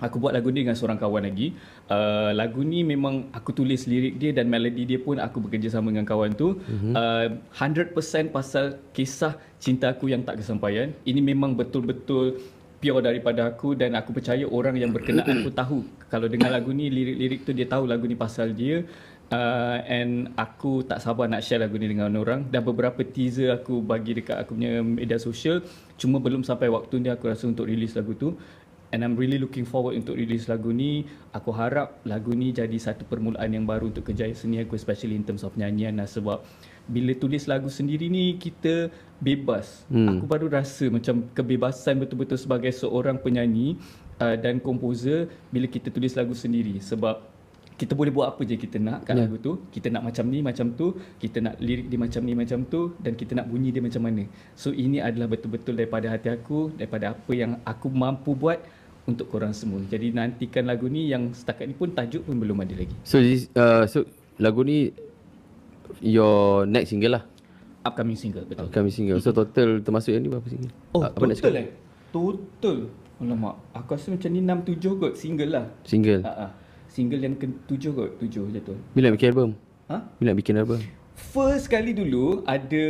[0.00, 1.52] Aku buat lagu ni dengan seorang kawan lagi.
[1.92, 6.08] Uh, lagu ni memang aku tulis lirik dia dan melodi dia pun aku bekerjasama dengan
[6.08, 6.56] kawan tu.
[6.56, 6.92] Mm-hmm.
[6.96, 10.96] Uh, 100% pasal kisah cinta aku yang tak kesampaian.
[11.04, 12.40] Ini memang betul-betul
[12.80, 15.78] pure daripada aku dan aku percaya orang yang berkenaan pun tahu
[16.08, 18.88] kalau dengar lagu ni lirik-lirik tu dia tahu lagu ni pasal dia
[19.28, 23.84] uh, and aku tak sabar nak share lagu ni dengan orang dan beberapa teaser aku
[23.84, 25.60] bagi dekat aku punya media sosial
[26.00, 28.32] cuma belum sampai waktu ni aku rasa untuk release lagu tu
[28.90, 33.06] and I'm really looking forward untuk release lagu ni aku harap lagu ni jadi satu
[33.06, 36.42] permulaan yang baru untuk kerjaya seni aku especially in terms of nyanyian lah sebab
[36.90, 38.90] bila tulis lagu sendiri ni kita
[39.22, 39.86] bebas.
[39.86, 40.18] Hmm.
[40.18, 43.78] Aku baru rasa macam kebebasan betul-betul sebagai seorang penyanyi
[44.18, 47.22] uh, dan komposer bila kita tulis lagu sendiri sebab
[47.80, 49.24] kita boleh buat apa je kita nak kat Ya.
[49.24, 49.56] lagu tu.
[49.72, 51.00] Kita nak macam ni, macam tu.
[51.16, 52.92] Kita nak lirik dia macam ni, macam tu.
[53.00, 54.28] Dan kita nak bunyi dia macam mana.
[54.52, 58.60] So ini adalah betul-betul daripada hati aku, daripada apa yang aku mampu buat
[59.10, 59.82] untuk korang semua.
[59.84, 62.94] Jadi nantikan lagu ni yang setakat ni pun tajuk pun belum ada lagi.
[63.02, 64.06] So, this, uh, so
[64.38, 64.94] lagu ni
[66.00, 67.24] your next single lah.
[67.80, 68.68] Upcoming single, betul.
[68.68, 69.18] Upcoming single.
[69.18, 70.72] So, total termasuk yang ni berapa single?
[70.92, 71.54] Oh, Ah, apa total cakap?
[71.56, 71.68] eh?
[72.12, 72.78] Total.
[73.20, 75.64] Alamak, aku rasa macam ni 6 7 kot single lah.
[75.84, 76.24] Single.
[76.24, 76.50] Ha ah.
[76.88, 78.74] Single yang ke-7 kot, 7 je tu.
[78.96, 79.50] Bila nak bikin album?
[79.86, 79.96] Ha?
[80.16, 80.80] Bila nak bikin album?
[81.20, 82.84] First kali dulu ada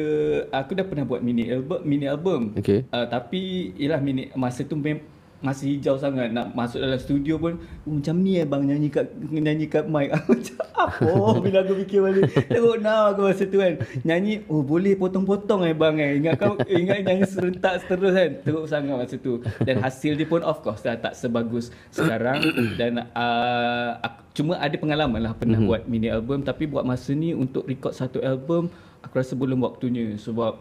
[0.55, 2.55] aku dah pernah buat mini album, mini album.
[2.55, 2.87] Okay.
[2.95, 5.03] Uh, tapi ialah mini masa tu mem,
[5.41, 7.57] masih hijau sangat nak masuk dalam studio pun
[7.89, 10.13] oh, macam ni eh bang nyanyi kat nyanyi kat mic.
[10.29, 11.13] Macam apa?
[11.41, 13.75] Bila aku fikir balik tengok now aku masa tu kan.
[14.05, 16.11] Nyanyi oh boleh potong-potong eh bang eh.
[16.21, 18.31] Ingat kau ingat nyanyi serentak terus kan.
[18.45, 19.41] Teruk sangat masa tu.
[19.65, 22.45] Dan hasil dia pun of course dah tak sebagus sekarang.
[22.81, 26.45] Dan uh, aku, cuma ada pengalaman lah pernah buat mini album.
[26.45, 28.69] Tapi buat masa ni untuk record satu album
[29.01, 30.21] aku rasa belum waktunya.
[30.21, 30.61] Sebab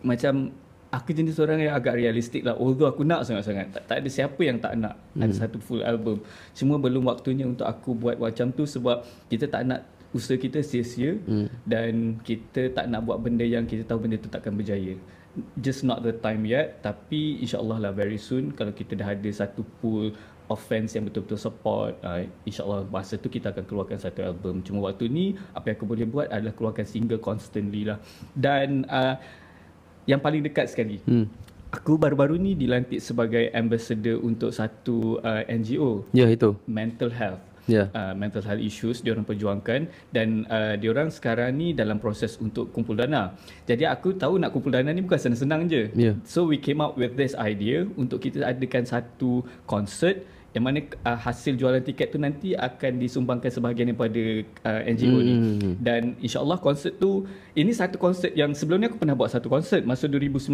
[0.00, 0.56] macam
[0.90, 2.58] aku jenis orang yang agak realistik lah.
[2.58, 3.70] Although aku nak sangat-sangat.
[3.70, 4.98] Tak, tak ada siapa yang tak nak.
[5.14, 5.22] Hmm.
[5.24, 6.20] ada satu full album.
[6.52, 11.14] Cuma belum waktunya untuk aku buat macam tu sebab kita tak nak usaha kita sia-sia
[11.22, 11.46] hmm.
[11.62, 14.98] dan kita tak nak buat benda yang kita tahu benda tu takkan berjaya.
[15.54, 16.82] Just not the time yet.
[16.82, 20.10] Tapi insyaallah lah very soon kalau kita dah ada satu pool
[20.50, 24.66] of fans yang betul-betul support uh, insyaallah masa tu kita akan keluarkan satu album.
[24.66, 28.02] Cuma waktu ni apa yang aku boleh buat adalah keluarkan single constantly lah.
[28.34, 29.14] Dan uh,
[30.10, 31.26] yang paling dekat sekali hmm.
[31.70, 37.86] aku baru-baru ni dilantik sebagai ambassador untuk satu uh, NGO ya itu mental health yeah.
[37.94, 42.34] uh, mental health issues dia orang perjuangkan dan uh, dia orang sekarang ni dalam proses
[42.42, 43.38] untuk kumpul dana.
[43.70, 45.82] Jadi aku tahu nak kumpul dana ni bukan senang-senang je.
[45.94, 46.18] Yeah.
[46.26, 51.14] So we came up with this idea untuk kita adakan satu konsert yang mana uh,
[51.14, 54.22] hasil jualan tiket tu nanti akan disumbangkan sebahagian daripada
[54.66, 55.22] uh, NGO mm.
[55.22, 55.74] ni hmm.
[55.78, 57.22] dan insyaallah konsert tu
[57.54, 60.50] ini satu konsert yang sebelum ni aku pernah buat satu konsert masa 2019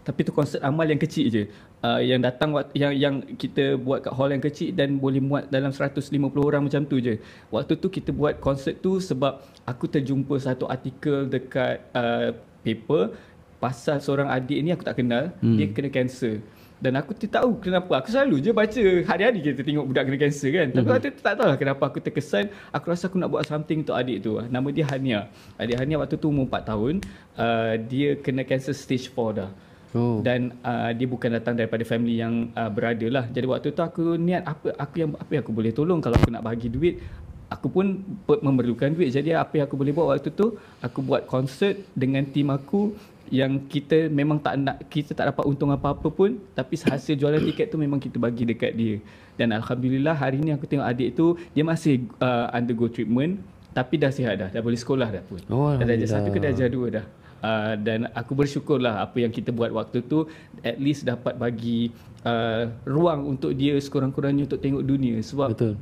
[0.00, 1.42] tapi tu konsert amal yang kecil je
[1.86, 5.46] uh, yang datang waktu yang yang kita buat kat hall yang kecil dan boleh muat
[5.52, 6.10] dalam 150
[6.40, 7.22] orang macam tu je
[7.52, 9.38] waktu tu kita buat konsert tu sebab
[9.68, 12.34] aku terjumpa satu artikel dekat uh,
[12.66, 13.14] paper
[13.60, 15.56] pasal seorang adik ni aku tak kenal hmm.
[15.60, 16.40] dia kena kanser
[16.80, 20.50] dan aku tak tahu kenapa aku selalu je baca hari-hari kita tengok budak kena kanser
[20.50, 21.12] kan tapi mm-hmm.
[21.12, 24.24] tu tak tahu lah kenapa aku terkesan aku rasa aku nak buat something untuk adik
[24.24, 25.28] tu nama dia Hania
[25.60, 26.94] adik Hania waktu tu umur 4 tahun
[27.36, 29.52] uh, dia kena kanser stage 4 dah
[29.90, 30.22] Oh.
[30.22, 33.26] Dan uh, dia bukan datang daripada family yang uh, berada lah.
[33.26, 36.30] Jadi waktu tu aku niat apa aku yang apa yang aku boleh tolong kalau aku
[36.30, 37.02] nak bagi duit.
[37.50, 37.98] Aku pun
[38.30, 39.10] memerlukan duit.
[39.10, 42.94] Jadi apa yang aku boleh buat waktu tu, aku buat konsert dengan tim aku
[43.30, 47.70] yang kita memang tak nak kita tak dapat untung apa-apa pun tapi hasil jualan tiket
[47.70, 48.98] tu memang kita bagi dekat dia.
[49.38, 53.38] Dan alhamdulillah hari ni aku tengok adik tu dia masih uh, undergo treatment
[53.70, 55.40] tapi dah sihat dah, dah boleh sekolah dah pun.
[55.46, 57.06] Oh, dah darjah satu ke darjah dua dah.
[57.40, 60.28] Uh, dan aku bersyukurlah apa yang kita buat waktu tu
[60.60, 61.88] at least dapat bagi
[62.26, 65.80] uh, ruang untuk dia sekurang-kurangnya untuk tengok dunia sebab Betul.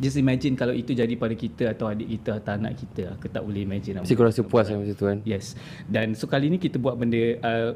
[0.00, 3.20] Just imagine kalau itu jadi pada kita atau adik kita atau anak kita.
[3.20, 4.00] Aku tak boleh imagine.
[4.00, 5.18] Mesti kau rasa puas kan macam tu kan?
[5.28, 5.54] Yes.
[5.84, 7.70] Dan so kali ni kita buat benda uh,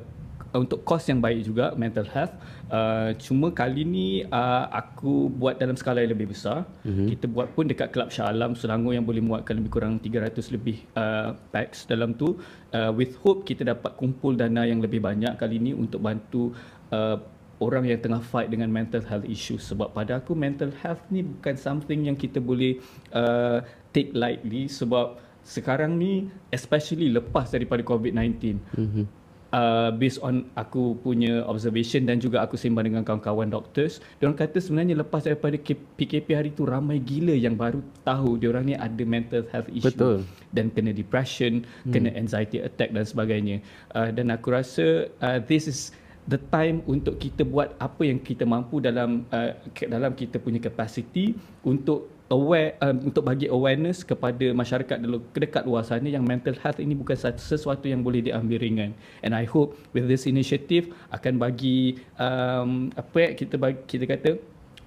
[0.55, 2.35] untuk kos yang baik juga mental health
[2.70, 7.07] uh, cuma kali ni uh, aku buat dalam skala yang lebih besar mm-hmm.
[7.11, 10.87] kita buat pun dekat Kelab Shah Alam Selangor yang boleh muatkan lebih kurang 300 lebih
[10.95, 12.39] uh, packs dalam tu
[12.70, 16.55] uh, with hope kita dapat kumpul dana yang lebih banyak kali ni untuk bantu
[16.95, 17.18] uh,
[17.61, 21.55] orang yang tengah fight dengan mental health issues sebab pada aku mental health ni bukan
[21.55, 22.79] something yang kita boleh
[23.15, 23.63] uh,
[23.95, 29.25] take lightly sebab sekarang ni especially lepas daripada COVID-19 mm-hmm
[29.55, 34.39] uh, based on aku punya observation dan juga aku sembang dengan kawan-kawan doctors, dia orang
[34.39, 35.55] kata sebenarnya lepas daripada
[35.95, 39.95] PKP hari tu ramai gila yang baru tahu dia orang ni ada mental health issue
[39.95, 40.27] Betul.
[40.51, 41.93] dan kena depression, hmm.
[41.95, 43.63] kena anxiety attack dan sebagainya.
[43.95, 45.95] Uh, dan aku rasa uh, this is
[46.25, 49.53] the time untuk kita buat apa yang kita mampu dalam uh,
[49.89, 54.97] dalam kita punya capacity untuk aware um, untuk bagi awareness kepada masyarakat
[55.37, 58.97] dekat luar sana yang mental health ini bukan sesuatu yang boleh diambil ringan.
[59.20, 64.31] And i hope with this initiative akan bagi um, apa ya kita bagi kita kata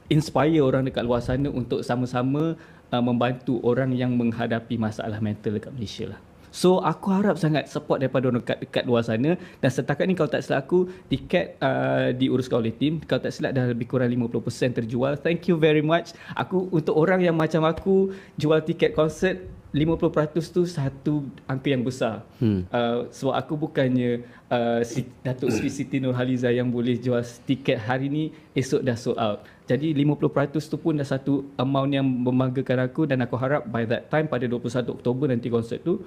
[0.09, 2.57] inspire orang dekat luar sana untuk sama-sama
[2.89, 6.26] uh, membantu orang yang menghadapi masalah mental dekat Malaysia lah
[6.57, 10.25] So aku harap sangat support daripada orang dekat, dekat luar sana dan setakat ni kalau
[10.25, 14.81] tak silap aku tiket uh, diuruskan oleh tim kalau tak silap dah lebih kurang 50%
[14.81, 15.13] terjual.
[15.21, 16.17] Thank you very much.
[16.33, 18.09] Aku untuk orang yang macam aku
[18.41, 19.37] jual tiket konsert
[19.69, 22.25] 50% tu satu angka yang besar.
[22.41, 22.65] Hmm.
[22.73, 28.09] Uh, sebab aku bukannya uh, si, Datuk Sri Siti Nurhaliza yang boleh jual tiket hari
[28.09, 28.23] ni
[28.57, 29.45] esok dah sold out.
[29.69, 34.09] Jadi 50% tu pun dah satu amount yang membanggakan aku dan aku harap by that
[34.09, 36.01] time pada 21 Oktober nanti konsert tu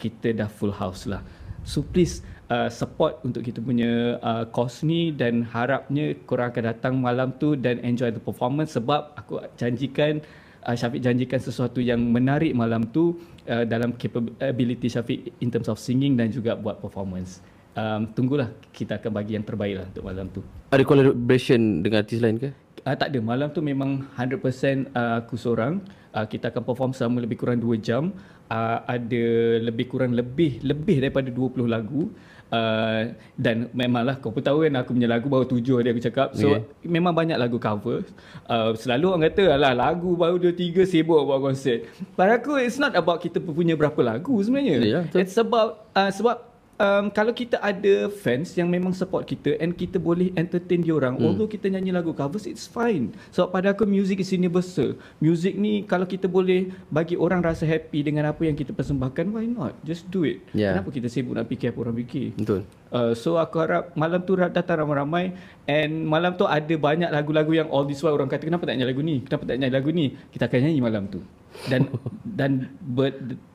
[0.00, 1.20] kita dah full house lah.
[1.68, 6.94] So please uh, support untuk kita punya uh, course ni dan harapnya korang akan datang
[6.96, 10.24] malam tu dan enjoy the performance sebab aku janjikan
[10.66, 15.76] uh, Syafiq janjikan sesuatu yang menarik malam tu uh, dalam capability Syafiq in terms of
[15.76, 17.44] singing dan juga buat performance.
[17.78, 20.42] Um, tunggulah kita akan bagi yang terbaik lah untuk malam tu.
[20.74, 22.50] Ada collaboration dengan artis lain ke?
[22.82, 23.18] Uh, tak ada.
[23.22, 25.78] Malam tu memang 100% uh, aku seorang.
[26.10, 28.10] Uh, kita akan perform selama lebih kurang 2 jam
[28.50, 29.24] uh, ada
[29.62, 32.10] lebih kurang lebih lebih daripada 20 lagu.
[32.50, 36.34] Uh, dan memanglah kau pun tahu kan aku punya lagu baru tujuh dia aku cakap.
[36.34, 36.66] So okay.
[36.82, 38.02] memang banyak lagu cover.
[38.50, 41.86] Uh, selalu orang kata alah lagu baru dua tiga sibuk buat konsert.
[42.18, 44.82] Pada aku it's not about kita punya berapa lagu sebenarnya.
[44.82, 46.49] Yeah, it's about uh, sebab
[46.80, 51.20] um, kalau kita ada fans yang memang support kita and kita boleh entertain dia orang,
[51.20, 51.24] hmm.
[51.28, 53.12] although kita nyanyi lagu covers, it's fine.
[53.36, 54.96] Sebab so, pada aku music is universal.
[55.20, 59.44] Music ni kalau kita boleh bagi orang rasa happy dengan apa yang kita persembahkan, why
[59.44, 59.76] not?
[59.84, 60.40] Just do it.
[60.56, 60.74] Yeah.
[60.74, 62.32] Kenapa kita sibuk nak fikir apa orang fikir?
[62.40, 62.64] Betul.
[62.90, 65.30] Uh, so aku harap malam tu datang ramai-ramai
[65.70, 68.90] and malam tu ada banyak lagu-lagu yang all this while orang kata kenapa tak nyanyi
[68.90, 69.16] lagu ni?
[69.22, 70.06] Kenapa tak nyanyi lagu ni?
[70.34, 71.22] Kita akan nyanyi malam tu.
[71.68, 71.90] Dan
[72.24, 72.50] dan
[72.80, 73.12] ber,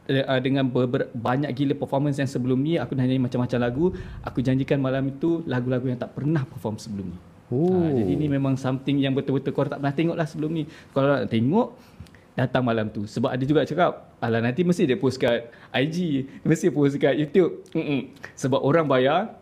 [0.09, 3.85] uh, dengan ber, ber, banyak gila performance yang sebelum ni aku dah nyanyi macam-macam lagu,
[4.21, 7.17] aku janjikan malam itu lagu-lagu yang tak pernah perform sebelum ni.
[7.49, 7.69] Oh.
[7.69, 10.63] Uh, jadi ni memang something yang betul-betul kau tak pernah tengok lah sebelum ni.
[10.93, 11.67] Kalau nak tengok
[12.35, 16.67] datang malam tu sebab ada juga cakap alah nanti mesti dia post kat IG mesti
[16.67, 18.11] post kat YouTube Mm-mm.
[18.35, 19.39] sebab orang bayar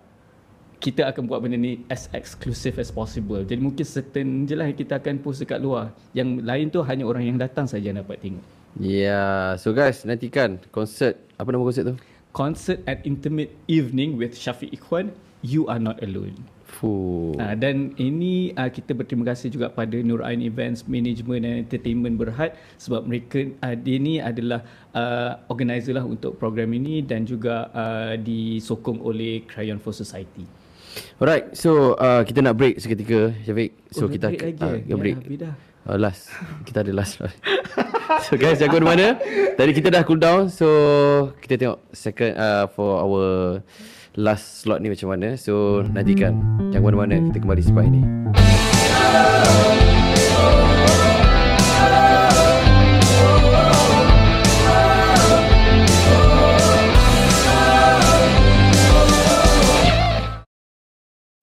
[0.84, 5.00] kita akan buat benda ni as exclusive as possible jadi mungkin certain je lah kita
[5.00, 9.06] akan post dekat luar yang lain tu hanya orang yang datang saja dapat tengok Ya,
[9.06, 9.44] yeah.
[9.56, 11.96] so guys nantikan konsert apa nama konsert tu?
[12.34, 15.14] concert at intimate evening with Syafiq Ikhwan
[15.46, 16.36] you are not alone
[16.74, 17.38] Fuh.
[17.38, 22.18] Uh, dan ini uh, kita berterima kasih juga pada Nur Ain Events Management and Entertainment
[22.18, 24.66] Berhad sebab mereka uh, dia ni adalah
[24.98, 30.63] uh, organizer lah untuk program ini dan juga uh, disokong oleh Crayon for Society.
[31.18, 33.72] Alright, so uh, kita nak break seketika Syafiq.
[33.94, 35.18] So Oh, kita break lagi uh, ya, break.
[35.30, 35.52] Ya.
[35.84, 36.32] Uh, last.
[36.64, 37.20] Kita ada last.
[38.26, 39.20] so guys, jaga di mana?
[39.60, 40.48] Tadi kita dah cool down.
[40.48, 40.68] So
[41.44, 43.24] kita tengok second uh, for our
[44.16, 45.36] last slot ni macam mana.
[45.36, 46.40] So nantikan.
[46.72, 47.16] Jangan mana-mana.
[47.32, 48.02] Kita kembali selepas ini.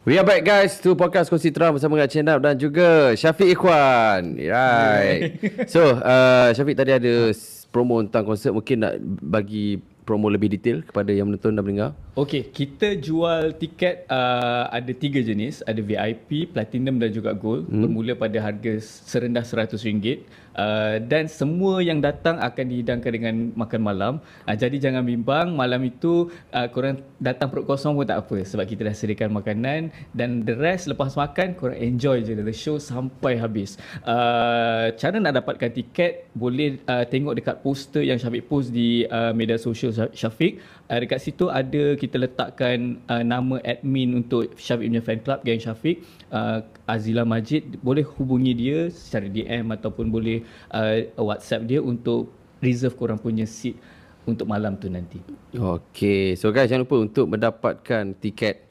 [0.00, 4.32] We are back guys to podcast Kongsi Terang bersama dengan Cendap dan juga Syafiq Ikhwan.
[4.32, 5.36] Right.
[5.68, 7.28] so, uh, Syafiq tadi ada
[7.68, 8.56] promo tentang konsert.
[8.56, 9.76] Mungkin nak bagi
[10.08, 11.90] promo lebih detail kepada yang menonton dan mendengar.
[12.16, 17.84] Okey, kita jual tiket uh, ada tiga jenis, ada VIP, platinum dan juga gold, hmm.
[17.84, 20.24] bermula pada harga serendah RM100
[20.54, 24.12] uh, dan semua yang datang akan dihidangkan dengan makan malam.
[24.46, 28.64] Uh, jadi jangan bimbang, malam itu uh, korang datang perut kosong pun tak apa sebab
[28.68, 33.34] kita dah sediakan makanan dan the rest lepas makan korang enjoy je the show sampai
[33.34, 33.74] habis.
[34.06, 39.34] Uh, cara nak dapatkan tiket boleh uh, tengok dekat poster yang Syafiq post di uh,
[39.34, 40.62] media sosial Syafiq.
[40.86, 45.62] Uh, dekat situ ada kita letakkan uh, nama admin untuk Syafiq punya fan club Gang
[45.62, 52.30] Syafiq uh, Azila Majid boleh hubungi dia secara DM ataupun boleh uh, WhatsApp dia untuk
[52.58, 53.76] reserve korang punya seat
[54.24, 55.18] untuk malam tu nanti.
[55.52, 56.36] Okay.
[56.36, 58.62] So guys, jangan lupa untuk mendapatkan tiket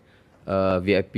[0.48, 1.16] uh, VIP.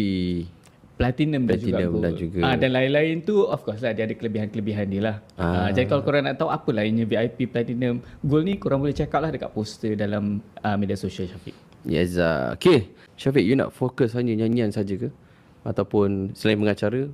[1.02, 4.14] Platinum, dan juga Platinum dan juga- Ah, dan lain-lain tu of course lah dia ada
[4.14, 5.16] kelebihan-kelebihan dia lah.
[5.34, 5.66] Ah.
[5.66, 5.70] Ah.
[5.74, 9.26] jadi kalau korang nak tahu apa lainnya VIP Platinum Gold ni korang boleh check out
[9.26, 11.58] lah dekat poster dalam uh, media sosial Syafiq.
[11.89, 12.22] Yes.
[12.22, 12.94] Uh, okay.
[13.18, 15.10] Syafiq, you nak fokus hanya nyanyian saja ke?
[15.62, 17.09] Ataupun selain mengacara?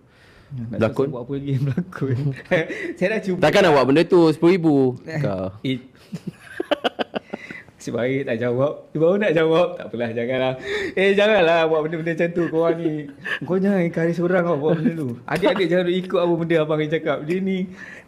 [0.47, 1.07] Nak Berlakon?
[1.11, 2.17] buat apa lagi yang berlakon.
[2.97, 3.39] Saya dah cuba.
[3.43, 4.65] Takkan nak buat benda tu RM10,000
[5.19, 5.47] kau.
[5.67, 5.79] It
[7.77, 10.53] Si baik tak jawab Dia baru nak jawab Tak apalah janganlah
[10.91, 12.93] Eh janganlah buat benda-benda macam tu Korang ni
[13.47, 16.91] Kau jangan encourage orang kau buat benda tu Adik-adik jangan ikut apa benda abang yang
[16.91, 17.57] cakap Dia ni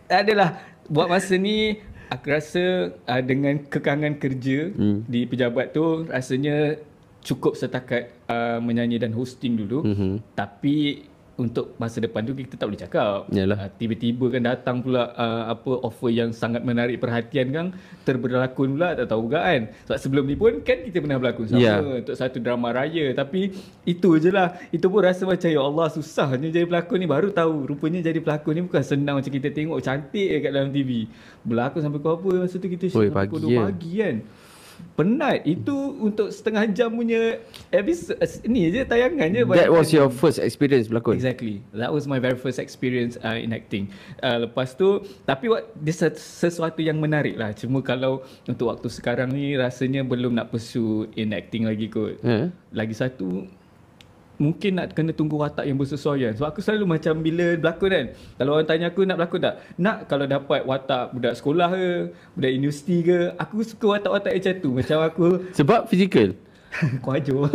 [0.10, 0.50] Adalah
[0.90, 1.80] Buat masa ni
[2.10, 5.06] Aku rasa uh, Dengan kekangan kerja hmm.
[5.06, 6.76] Di pejabat tu Rasanya
[7.20, 10.34] Cukup setakat uh, Menyanyi dan hosting dulu Mhm.
[10.34, 10.76] Tapi
[11.36, 13.24] untuk masa depan tu kita tak boleh cakap.
[13.32, 13.58] Yalah.
[13.58, 17.66] Uh, tiba-tiba kan datang pula uh, apa offer yang sangat menarik perhatian kan
[18.04, 19.72] terberlakon pula tak tahu juga kan.
[19.86, 21.80] Sebab sebelum ni pun kan kita pernah berlakon sama Ya.
[21.80, 23.56] untuk satu drama raya tapi
[23.86, 24.60] itu je lah.
[24.68, 28.54] Itu pun rasa macam ya Allah susahnya jadi pelakon ni baru tahu rupanya jadi pelakon
[28.54, 31.08] ni bukan senang macam kita tengok cantik je kat dalam TV.
[31.42, 33.60] Berlakon sampai pukul apa masa tu kita Oi, pagi pukul 2 ya.
[33.64, 34.16] pagi kan.
[35.00, 35.48] Penat.
[35.48, 37.40] Itu untuk setengah jam punya
[37.72, 39.42] episode ni je tayangan je.
[39.48, 41.16] That was your first experience berlakon?
[41.16, 41.64] Exactly.
[41.72, 43.92] That was my very first experience uh, in acting.
[44.20, 47.56] Uh, lepas tu, tapi what, dia ses- sesuatu yang menarik lah.
[47.56, 52.20] Cuma kalau untuk waktu sekarang ni rasanya belum nak pursue in acting lagi kot.
[52.20, 52.52] Eh?
[52.76, 53.48] Lagi satu,
[54.40, 56.32] mungkin nak kena tunggu watak yang bersesuaian.
[56.34, 58.06] Sebab aku selalu macam bila berlakon kan.
[58.40, 59.56] Kalau orang tanya aku nak berlakon tak?
[59.76, 61.92] Nak kalau dapat watak budak sekolah ke,
[62.34, 63.20] budak universiti ke.
[63.36, 64.70] Aku suka watak-watak macam tu.
[64.74, 66.34] Macam aku Sebab fizikal?
[67.04, 67.50] Kau ajar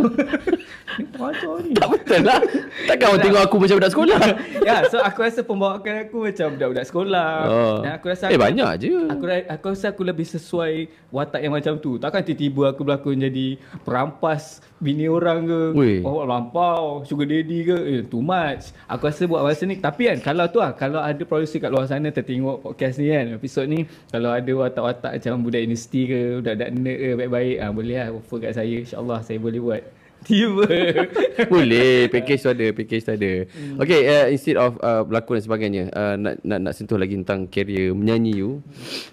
[0.95, 1.71] Ni pelajar ni.
[1.75, 2.39] Tak betul lah.
[2.87, 4.19] Takkan awak tengok aku macam budak sekolah.
[4.67, 7.31] ya, so aku rasa pembawakan aku macam budak-budak sekolah.
[7.51, 7.77] Oh.
[7.83, 8.95] Dan aku rasa Eh, aku, banyak je.
[9.11, 11.99] Aku aku rasa aku lebih sesuai watak yang macam tu.
[11.99, 15.61] Takkan tiba-tiba aku berlakon jadi perampas bini orang ke.
[15.75, 15.99] Weh.
[16.03, 17.77] Oh, lampau, sugar daddy ke.
[17.91, 18.71] Eh, too much.
[18.87, 19.75] Aku rasa buat masa ni.
[19.79, 23.35] Tapi kan, kalau tu lah, kalau ada producer kat luar sana tertengok podcast ni kan,
[23.35, 27.95] episod ni, kalau ada watak-watak macam budak universiti ke, budak-budak nerd ke, baik-baik, ah, boleh
[27.99, 28.75] lah offer kat saya.
[28.79, 29.83] InsyaAllah saya boleh buat.
[30.25, 30.65] Tiba.
[31.53, 33.31] Boleh, package tu ada, package tu ada.
[33.77, 37.45] Okay, uh, instead of uh, berlakon dan sebagainya, uh, nak, nak nak sentuh lagi tentang
[37.45, 38.65] career menyanyi you.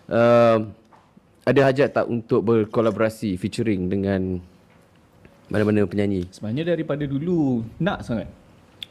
[0.09, 0.73] Uh,
[1.45, 4.41] ada hajat tak untuk berkolaborasi, featuring dengan
[5.53, 6.33] mana-mana penyanyi?
[6.33, 8.31] Sebenarnya daripada dulu nak sangat.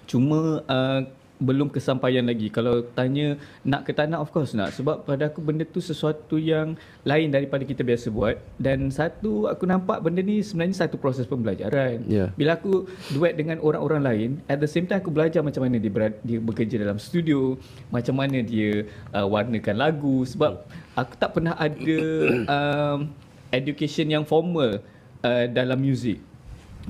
[0.06, 1.02] Cuma uh,
[1.42, 2.54] belum kesampaian lagi.
[2.54, 3.36] Kalau tanya
[3.66, 4.78] nak ke tak nak, of course nak.
[4.78, 8.38] Sebab pada aku benda tu sesuatu yang lain daripada kita biasa buat.
[8.62, 12.06] Dan satu, aku nampak benda ni sebenarnya satu proses pembelajaran.
[12.06, 12.30] Ya.
[12.38, 15.90] Bila aku duet dengan orang-orang lain, at the same time aku belajar macam mana dia,
[15.90, 17.58] berada, dia bekerja dalam studio,
[17.90, 20.22] macam mana dia uh, warnakan lagu.
[20.24, 20.62] Sebab
[20.94, 22.00] aku tak pernah ada
[22.56, 23.10] um,
[23.50, 24.78] education yang formal
[25.26, 26.31] uh, dalam muzik.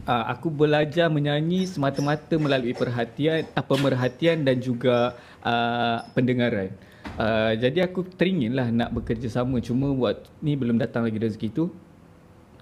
[0.07, 5.13] Uh, aku belajar menyanyi semata-mata melalui perhatian, uh, pemerhatian dan juga
[5.43, 6.73] uh, pendengaran.
[7.19, 11.47] Uh, jadi aku teringin lah nak bekerja sama cuma buat ni belum datang lagi rezeki
[11.51, 11.69] tu.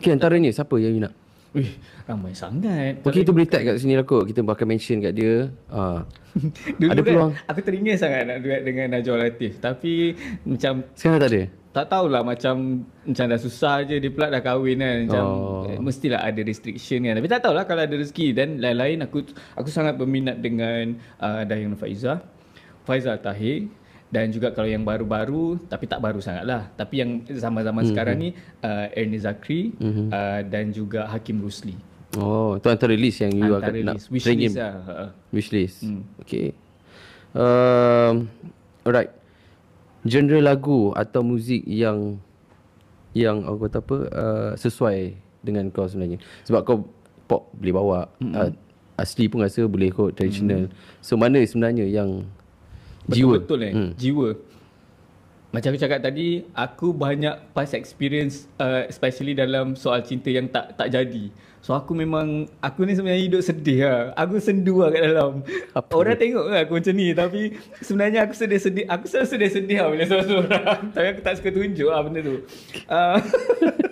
[0.02, 1.14] Okay, antaranya siapa yang you nak?
[1.50, 3.02] Wih, ramai sangat.
[3.02, 4.30] Okay, tu boleh tag kat sini lah kot.
[4.30, 5.50] Kita bakal mention kat dia.
[5.70, 6.06] Uh,
[6.78, 7.32] Dulu ada kan peluang.
[7.50, 9.58] aku teringin sangat nak duet dengan Najwa Latif.
[9.58, 10.14] Tapi
[10.46, 11.42] macam sekarang tak ada?
[11.80, 15.64] Tak tahulah macam macam dah susah je dia pula dah kahwin kan macam Oh.
[15.64, 15.80] oh.
[15.80, 19.24] mestilah ada restriction kan tapi tak tahulah kalau ada rezeki dan lain-lain aku
[19.56, 22.20] aku sangat berminat dengan uh, Dayang Faiza
[22.84, 23.72] Faizal Tahir
[24.12, 27.92] dan juga kalau yang baru-baru tapi tak baru sangat lah tapi yang zaman-zaman mm-hmm.
[27.96, 28.30] sekarang ni
[28.66, 30.08] uh, Ernie Zakri mm-hmm.
[30.12, 31.78] uh, dan juga Hakim Rusli
[32.18, 34.50] Oh, tu antara list yang you antara akan nak list wish teringin.
[34.50, 35.78] list lah uh, Wishlist.
[35.86, 36.02] Hmm.
[36.26, 36.58] Okay.
[37.38, 38.34] Um,
[38.82, 39.14] alright.
[40.08, 42.20] Genre lagu atau muzik yang
[43.12, 46.22] yang aku kata apa uh, sesuai dengan kau sebenarnya.
[46.46, 46.88] Sebab kau
[47.26, 48.36] pop boleh bawa, mm-hmm.
[48.36, 48.52] uh,
[49.00, 50.70] asli pun rasa boleh kot traditional.
[50.70, 51.04] Mm-hmm.
[51.04, 52.30] So mana sebenarnya yang
[53.10, 53.42] jiwa?
[53.42, 53.92] Betul-betul eh hmm.
[53.98, 54.30] Jiwa
[55.50, 60.78] Macam aku cakap tadi Aku banyak past experience uh, Especially dalam soal cinta yang tak
[60.78, 64.02] tak jadi So aku memang Aku ni sebenarnya hidup sedih lah.
[64.16, 65.44] Aku sendu lah kat dalam.
[65.76, 67.42] Apa Orang tengok lah aku macam ni Tapi
[67.84, 72.02] sebenarnya aku sedih-sedih Aku selalu sedih-sedih lah Bila seorang-seorang Tapi aku tak suka tunjuk lah
[72.06, 72.36] benda tu.
[72.88, 73.18] Uh,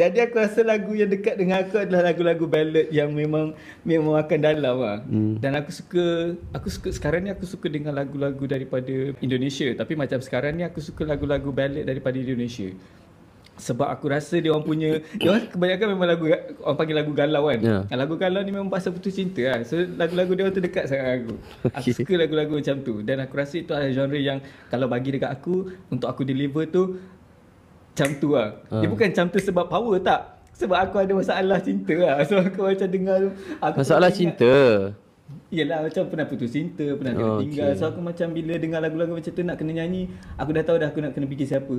[0.00, 3.54] Jadi aku rasa lagu yang dekat dengan aku adalah lagu-lagu ballad yang memang
[3.86, 4.98] memang akan dalam lah.
[5.06, 5.38] Hmm.
[5.38, 6.04] Dan aku suka
[6.52, 9.68] aku suka sekarang ni aku suka dengan lagu-lagu daripada Indonesia.
[9.72, 12.72] Tapi macam sekarang ni aku suka lagu-lagu ballad daripada Indonesia.
[13.62, 16.24] Sebab aku rasa dia orang punya dia orang kebanyakan memang lagu
[16.58, 17.60] orang panggil lagu galau kan.
[17.62, 17.82] Yeah.
[17.94, 19.62] Lagu galau ni memang pasal putus cinta lah.
[19.62, 21.34] So lagu-lagu dia orang tu dekat sangat aku.
[21.70, 21.92] Aku Okay.
[21.94, 25.54] suka lagu-lagu macam tu dan aku rasa itu adalah genre yang kalau bagi dekat aku
[25.88, 26.98] untuk aku deliver tu
[27.88, 28.58] macam tu lah.
[28.72, 30.20] Dia bukan macam tu sebab power tak.
[30.52, 32.16] Sebab aku ada masalah cinta lah.
[32.28, 33.30] So aku macam dengar tu.
[33.58, 34.52] Aku Masalah cinta.
[35.48, 37.70] Yelah macam pernah putus cinta, pernah kena Oh, tinggal.
[37.70, 37.78] okay.
[37.78, 40.88] So aku macam bila dengar lagu-lagu macam tu nak kena nyanyi, aku dah tahu dah
[40.88, 41.76] aku nak kena fikir siapa.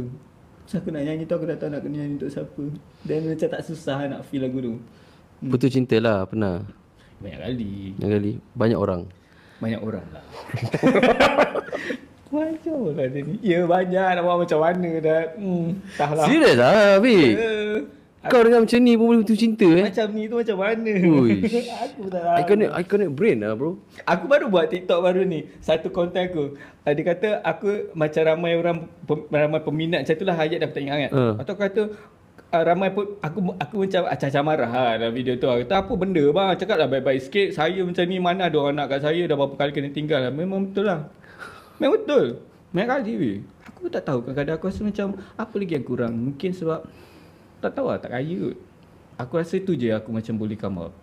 [0.70, 2.64] So aku nak nyanyi tu aku dah tahu nak kena nyanyi untuk siapa.
[3.03, 4.74] Dan macam tak susah nak feel lagu tu.
[5.43, 6.64] Putus cinta lah pernah.
[7.20, 7.74] Banyak kali.
[7.99, 9.01] Yang kali banyak orang.
[9.59, 10.24] Banyak orang lah.
[12.34, 12.49] Lah
[13.14, 13.38] dia ni.
[13.45, 15.22] Ya banyak nak buat macam mana dah.
[15.38, 16.26] Hmm, entahlah.
[16.26, 17.34] Serius lah, Fik.
[17.38, 17.53] Ya.
[18.24, 19.84] Kau dengan macam ni pun boleh putus cinta eh.
[19.91, 20.93] Macam ni tu macam mana?
[20.95, 21.43] Uish.
[21.84, 22.39] aku tak tahu.
[22.39, 23.76] Iconic, iconic brain lah bro.
[24.07, 25.51] Aku baru buat TikTok baru ni.
[25.59, 26.55] Satu konten aku.
[26.88, 30.71] Uh, dia kata aku macam ramai orang pem, ramai peminat macam tu lah ayat dah
[30.71, 31.11] ingat kan.
[31.11, 31.34] Uh.
[31.36, 31.82] Atau aku kata
[32.55, 35.51] uh, ramai pun aku aku macam acah-acah marah lah dalam video tu.
[35.51, 36.49] Aku kata apa benda bang?
[36.55, 37.49] Cakap lah baik-baik sikit.
[37.51, 40.32] Saya macam ni mana ada orang nak kat saya dah berapa kali kena tinggal lah.
[40.32, 41.11] Memang betul lah.
[41.76, 42.26] Memang betul.
[42.71, 43.38] Banyak kali weh.
[43.67, 46.13] Aku tak tahu kadang-kadang aku rasa macam apa lagi yang kurang.
[46.15, 46.88] Mungkin sebab
[47.64, 48.57] tak tahu lah tak kaya kot.
[49.24, 50.93] Aku rasa tu je aku macam boleh come out.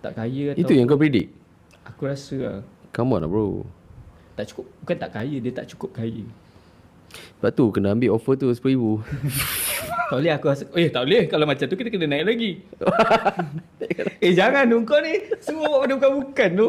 [0.00, 1.28] Tak kaya atau Itu yang kau predict.
[1.84, 2.58] Aku rasa lah
[2.96, 3.68] Come on lah bro.
[4.38, 6.24] tak cukup bukan tak kaya dia tak cukup kaya.
[7.38, 8.82] Sebab tu kena ambil offer tu RM10,000.
[10.08, 12.50] tak boleh aku rasa eh tak boleh kalau macam tu kita kena naik lagi.
[14.24, 16.68] eh jangan tu kau ni semua buat benda bukan-bukan tu.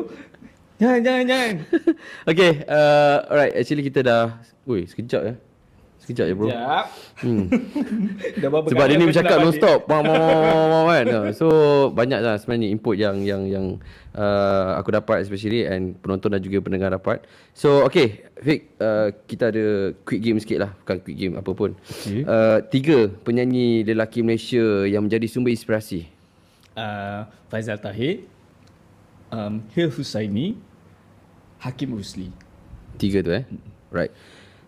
[0.80, 1.54] Jangan jangan jangan.
[2.32, 3.52] okay, uh, alright.
[3.52, 4.40] Actually kita dah...
[4.64, 5.34] Woi, sekejap ya.
[6.10, 6.50] Sekejap je bro.
[6.50, 6.86] Sekejap.
[7.22, 7.46] Hmm.
[8.74, 9.86] Sebab dia ni bercakap non stop.
[9.86, 11.06] Bang, bang, bang, bang, bang, kan.
[11.38, 11.48] So
[11.94, 13.66] banyak lah sebenarnya input yang yang yang
[14.18, 17.22] uh, aku dapat especially and penonton dan juga pendengar dapat.
[17.54, 20.72] So okay, Fik, uh, kita ada quick game sikit lah.
[20.82, 21.78] Bukan quick game apa pun.
[21.78, 22.26] Okay.
[22.26, 26.10] Uh, tiga penyanyi lelaki Malaysia yang menjadi sumber inspirasi.
[26.74, 28.26] Uh, Faizal Tahir,
[29.30, 30.58] um, Hil Husaini,
[31.62, 32.34] Hakim Rusli.
[32.98, 33.46] Tiga tu eh.
[33.94, 34.10] Right.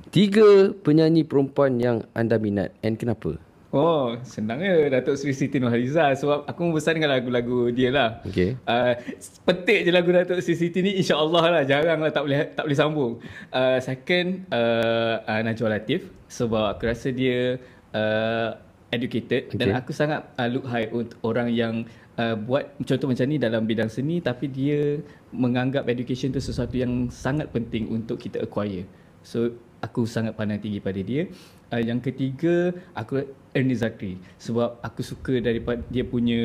[0.10, 3.38] Tiga penyanyi perempuan yang anda minat and kenapa?
[3.72, 8.20] Oh, senang je Datuk Seri Siti Nurhaliza sebab aku membesar dengan lagu-lagu dia lah.
[8.28, 8.60] Okay.
[8.68, 9.00] Uh,
[9.48, 12.76] petik je lagu Datuk Seri Siti ni insya-Allah lah jarang lah tak boleh tak boleh
[12.76, 13.14] sambung.
[13.48, 17.64] Uh, second uh, uh, Najwa Latif sebab aku rasa dia
[17.96, 18.60] uh,
[18.92, 19.56] educated okay.
[19.56, 21.88] dan aku sangat uh, look high untuk orang yang
[22.20, 25.00] uh, buat contoh macam ni dalam bidang seni tapi dia
[25.32, 28.84] menganggap education tu sesuatu yang sangat penting untuk kita acquire.
[29.24, 31.28] So aku sangat pandang tinggi pada dia.
[31.74, 36.42] Uh, yang ketiga aku Ernie Zakri sebab aku suka daripada dia punya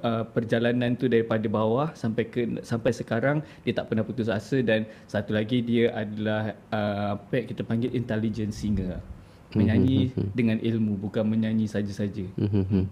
[0.00, 4.88] uh, perjalanan tu daripada bawah sampai ke sampai sekarang dia tak pernah putus asa dan
[5.08, 9.00] satu lagi dia adalah uh, apa yang kita panggil intelligent singer
[9.56, 10.28] menyanyi mm-hmm.
[10.36, 12.24] dengan ilmu bukan menyanyi saja-saja.
[12.36, 12.84] Mm-hmm.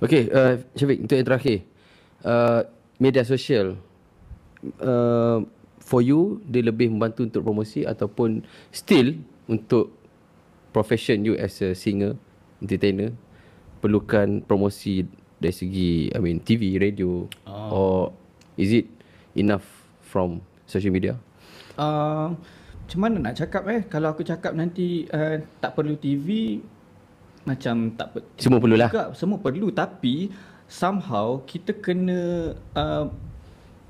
[0.00, 1.58] Okay, uh, Syafiq untuk yang terakhir
[2.24, 2.64] uh,
[2.96, 3.76] media sosial
[4.80, 5.44] uh,
[5.80, 8.42] for you dia lebih membantu untuk promosi ataupun
[8.72, 9.94] still untuk
[10.74, 12.18] profession you as a singer,
[12.60, 13.14] entertainer
[13.80, 17.68] perlukan promosi dari segi I mean TV, radio oh.
[17.70, 17.98] or
[18.56, 18.88] is it
[19.36, 19.64] enough
[20.02, 21.14] from social media?
[21.76, 22.32] Uh,
[22.86, 26.58] macam mana nak cakap eh kalau aku cakap nanti uh, tak perlu TV
[27.46, 28.90] macam tak per- semua perlulah.
[29.14, 30.32] Semua perlu tapi
[30.66, 33.06] somehow kita kena uh,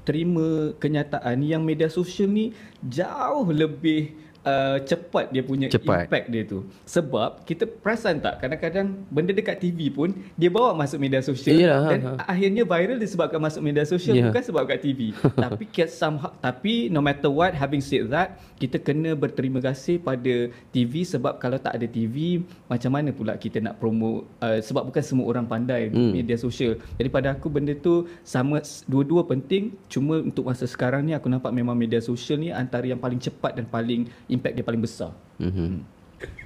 [0.04, 2.52] terima kenyataan yang media sosial ni
[2.84, 4.14] jauh lebih
[4.47, 6.07] uh, cepat dia punya cepat.
[6.07, 6.64] impact dia tu.
[6.86, 11.90] Sebab kita perasan tak kadang-kadang benda dekat TV pun dia bawa masuk media sosial Yalah,
[11.90, 12.24] dan ha, ha.
[12.30, 14.30] akhirnya viral disebabkan masuk media sosial yeah.
[14.30, 15.12] bukan sebab kat TV.
[15.44, 21.03] tapi somehow tapi no matter what having said that kita kena berterima kasih pada TV
[21.03, 22.40] sebab kalau tak ada TV
[22.70, 26.12] macam mana pula kita nak promo uh, sebab bukan semua orang pandai hmm.
[26.14, 26.78] media sosial.
[26.97, 31.51] Jadi pada aku benda tu sama dua-dua penting cuma untuk masa sekarang ni aku nampak
[31.51, 34.07] memang media sosial ni antara yang paling cepat dan paling
[34.37, 35.16] impact dia paling besar.
[35.41, 35.97] Mm-hmm.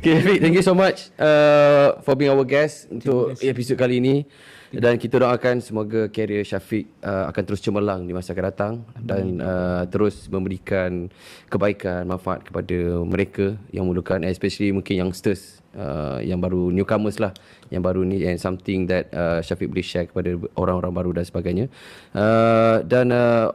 [0.00, 4.26] Okay, Hafiq, thank you so much uh, for being our guest untuk episod kali ini.
[4.70, 9.42] Dan kita doakan semoga karier Syafiq uh, akan terus cemerlang di masa akan datang dan
[9.42, 11.10] uh, terus memberikan
[11.50, 17.34] kebaikan, manfaat kepada mereka yang memerlukan especially mungkin youngsters uh, yang baru newcomers lah
[17.74, 21.66] yang baru ni and something that uh, Syafiq boleh share kepada orang-orang baru dan sebagainya.
[22.14, 23.50] Uh, dan uh,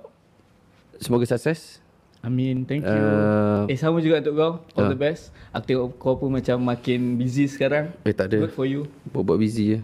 [0.99, 1.79] semoga sukses
[2.25, 2.89] Amin, thank you.
[2.89, 4.57] Uh, eh sama juga untuk kau.
[4.73, 5.29] All uh, the best.
[5.53, 7.93] Aku tengok kau pun macam makin busy sekarang.
[8.01, 8.49] Eh tak ada.
[8.49, 8.89] Good for you.
[9.13, 9.79] Buat-buat busy je.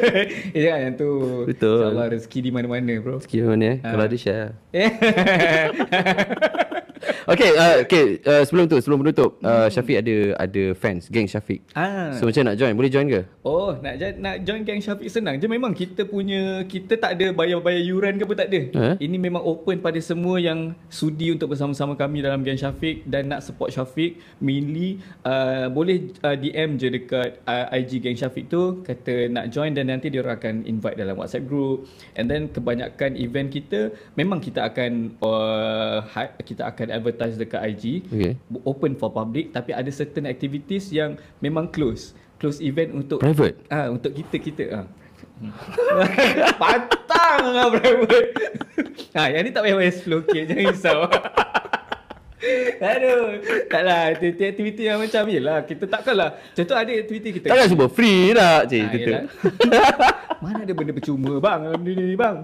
[0.56, 1.44] eh jangan yang tu.
[1.44, 1.84] Betul.
[1.84, 3.20] InsyaAllah rezeki di mana-mana bro.
[3.20, 3.78] Rezeki di mana eh.
[3.84, 3.92] Uh.
[3.92, 4.56] Kalau ada share.
[7.28, 8.18] okay, uh, okay.
[8.22, 11.62] Uh, sebelum tu, sebelum menutup, uh, Syafiq ada ada fans, geng Syafiq.
[11.72, 12.10] Ah.
[12.18, 13.22] So macam nak join, boleh join ke?
[13.46, 15.46] Oh, nak nak join geng Syafiq senang je.
[15.46, 18.60] Memang kita punya, kita tak ada bayar-bayar yuran ke apa tak ada.
[18.62, 18.96] Eh?
[19.02, 23.42] Ini memang open pada semua yang sudi untuk bersama-sama kami dalam geng Syafiq dan nak
[23.44, 29.30] support Syafiq, mainly uh, boleh uh, DM je dekat uh, IG geng Syafiq tu, kata
[29.30, 31.86] nak join dan nanti dia akan invite dalam WhatsApp group.
[32.18, 36.02] And then kebanyakan event kita, memang kita akan uh,
[36.42, 38.32] kita akan advertise dekat IG okay.
[38.64, 43.86] open for public tapi ada certain activities yang memang close close event untuk private ah
[43.86, 46.04] ha, untuk kita kita ah ha.
[46.62, 48.30] pantang lah private
[49.14, 51.00] ha yang ni tak payah bayar 10k jangan risau
[52.82, 53.38] Aduh,
[53.70, 55.62] taklah aktiviti yang macam ni lah.
[55.62, 56.34] Kita takkanlah.
[56.58, 57.46] Contoh ada aktiviti kita.
[57.54, 58.66] Takkan semua free lah.
[58.66, 59.20] Cik, ha,
[60.42, 62.36] Mana ada benda percuma bang dunia ni bang.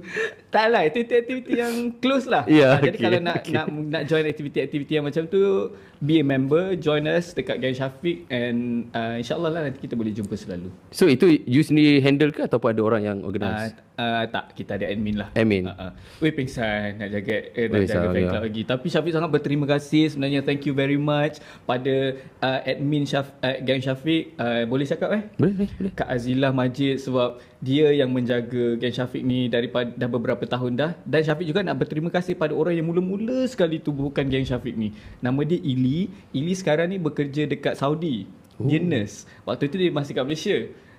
[0.54, 2.44] taklah, aktiviti-aktiviti yang close lah.
[2.44, 3.52] Yeah, ha, jadi kalau nak, okay.
[3.56, 8.26] nak nak join aktiviti-aktiviti yang macam tu, be a member, join us dekat Gang Syafiq
[8.30, 10.70] and uh, insyaAllah lah nanti kita boleh jumpa selalu.
[10.94, 13.74] So itu you sendiri handle ke ataupun ada orang yang organize?
[13.74, 15.26] Uh, Uh, tak, kita ada admin lah.
[15.34, 15.66] Admin.
[15.66, 15.92] Uh, uh.
[16.22, 18.62] Weh pingsan nak jaga eh, nak Weh, jaga fan club lagi.
[18.62, 20.46] Tapi Syafiq sangat berterima kasih sebenarnya.
[20.46, 24.38] Thank you very much pada uh, admin Syaf, uh, Gang Syafiq.
[24.38, 25.26] Uh, boleh cakap eh?
[25.34, 25.90] Boleh, boleh.
[25.98, 30.90] Kak Azilah Majid sebab dia yang menjaga Gang Syafiq ni daripada dah beberapa tahun dah.
[31.02, 34.94] Dan Syafiq juga nak berterima kasih pada orang yang mula-mula sekali tubuhkan Gang Syafiq ni.
[35.18, 36.06] Nama dia Ili.
[36.30, 38.30] Ili sekarang ni bekerja dekat Saudi.
[38.62, 38.66] Oh.
[38.66, 39.26] Dia nurse.
[39.42, 40.58] Waktu tu dia masih kat Malaysia.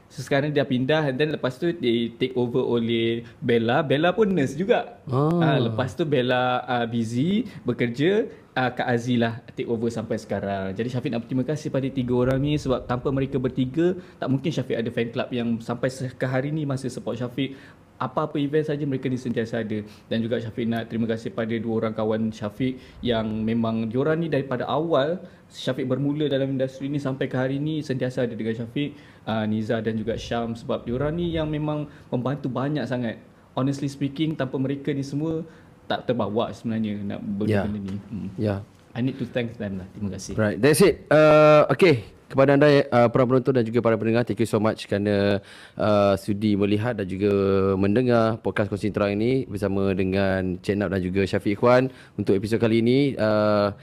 [0.09, 3.85] So sekarang dia pindah dan lepas tu dia take over oleh Bella.
[3.85, 4.99] Bella pun nurse juga.
[5.05, 5.37] Oh.
[5.37, 8.27] Uh, lepas tu Bella uh, busy bekerja.
[8.49, 10.73] Uh, Kak Aziz lah take over sampai sekarang.
[10.73, 14.49] Jadi Syafiq nak berterima kasih pada tiga orang ni sebab tanpa mereka bertiga tak mungkin
[14.49, 17.53] Syafiq ada fan club yang sampai ke hari ni masih support Syafiq.
[18.01, 19.85] Apa-apa event saja mereka ni sentiasa ada.
[20.09, 24.33] Dan juga Syafiq nak terima kasih pada dua orang kawan Syafiq yang memang diorang ni
[24.33, 28.97] daripada awal Syafiq bermula dalam industri ni sampai ke hari ni sentiasa ada dengan Syafiq
[29.29, 30.57] uh, Niza dan juga Syam.
[30.57, 33.21] Sebab diorang ni yang memang membantu banyak sangat.
[33.53, 35.43] Honestly speaking tanpa mereka ni semua
[35.89, 37.83] tak terbawa sebenarnya nak benda-benda Ya.
[37.89, 37.95] ni.
[38.13, 38.29] Hmm.
[38.37, 38.55] Ya.
[38.93, 39.87] I need to thank them lah.
[39.93, 40.33] Terima kasih.
[40.37, 41.05] Right, that's it.
[41.09, 44.85] Uh, okay, kepada anda uh, para penonton dan juga para pendengar, thank you so much
[44.85, 45.41] kerana
[45.73, 47.29] uh, sudi melihat dan juga
[47.73, 52.61] mendengar podcast Kongsi Terang ini bersama dengan Cik Nap dan juga Syafiq Ikhwan untuk episod
[52.61, 53.13] kali ini.
[53.17, 53.73] Uh,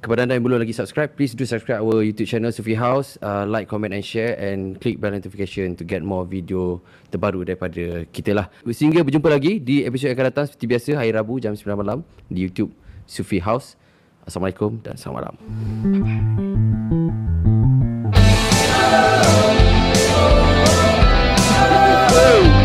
[0.00, 3.20] kepada anda yang belum lagi subscribe, please do subscribe our YouTube channel Sufi House.
[3.20, 6.80] Uh, like, comment and share and click bell notification to get more video
[7.12, 8.48] terbaru daripada kita lah.
[8.64, 12.00] Sehingga berjumpa lagi di episod yang akan datang seperti biasa hari Rabu jam 9 malam
[12.32, 12.72] di YouTube
[13.04, 13.76] Sufi House.
[14.24, 15.34] Assalamualaikum dan selamat malam.
[22.10, 22.59] Bye-bye.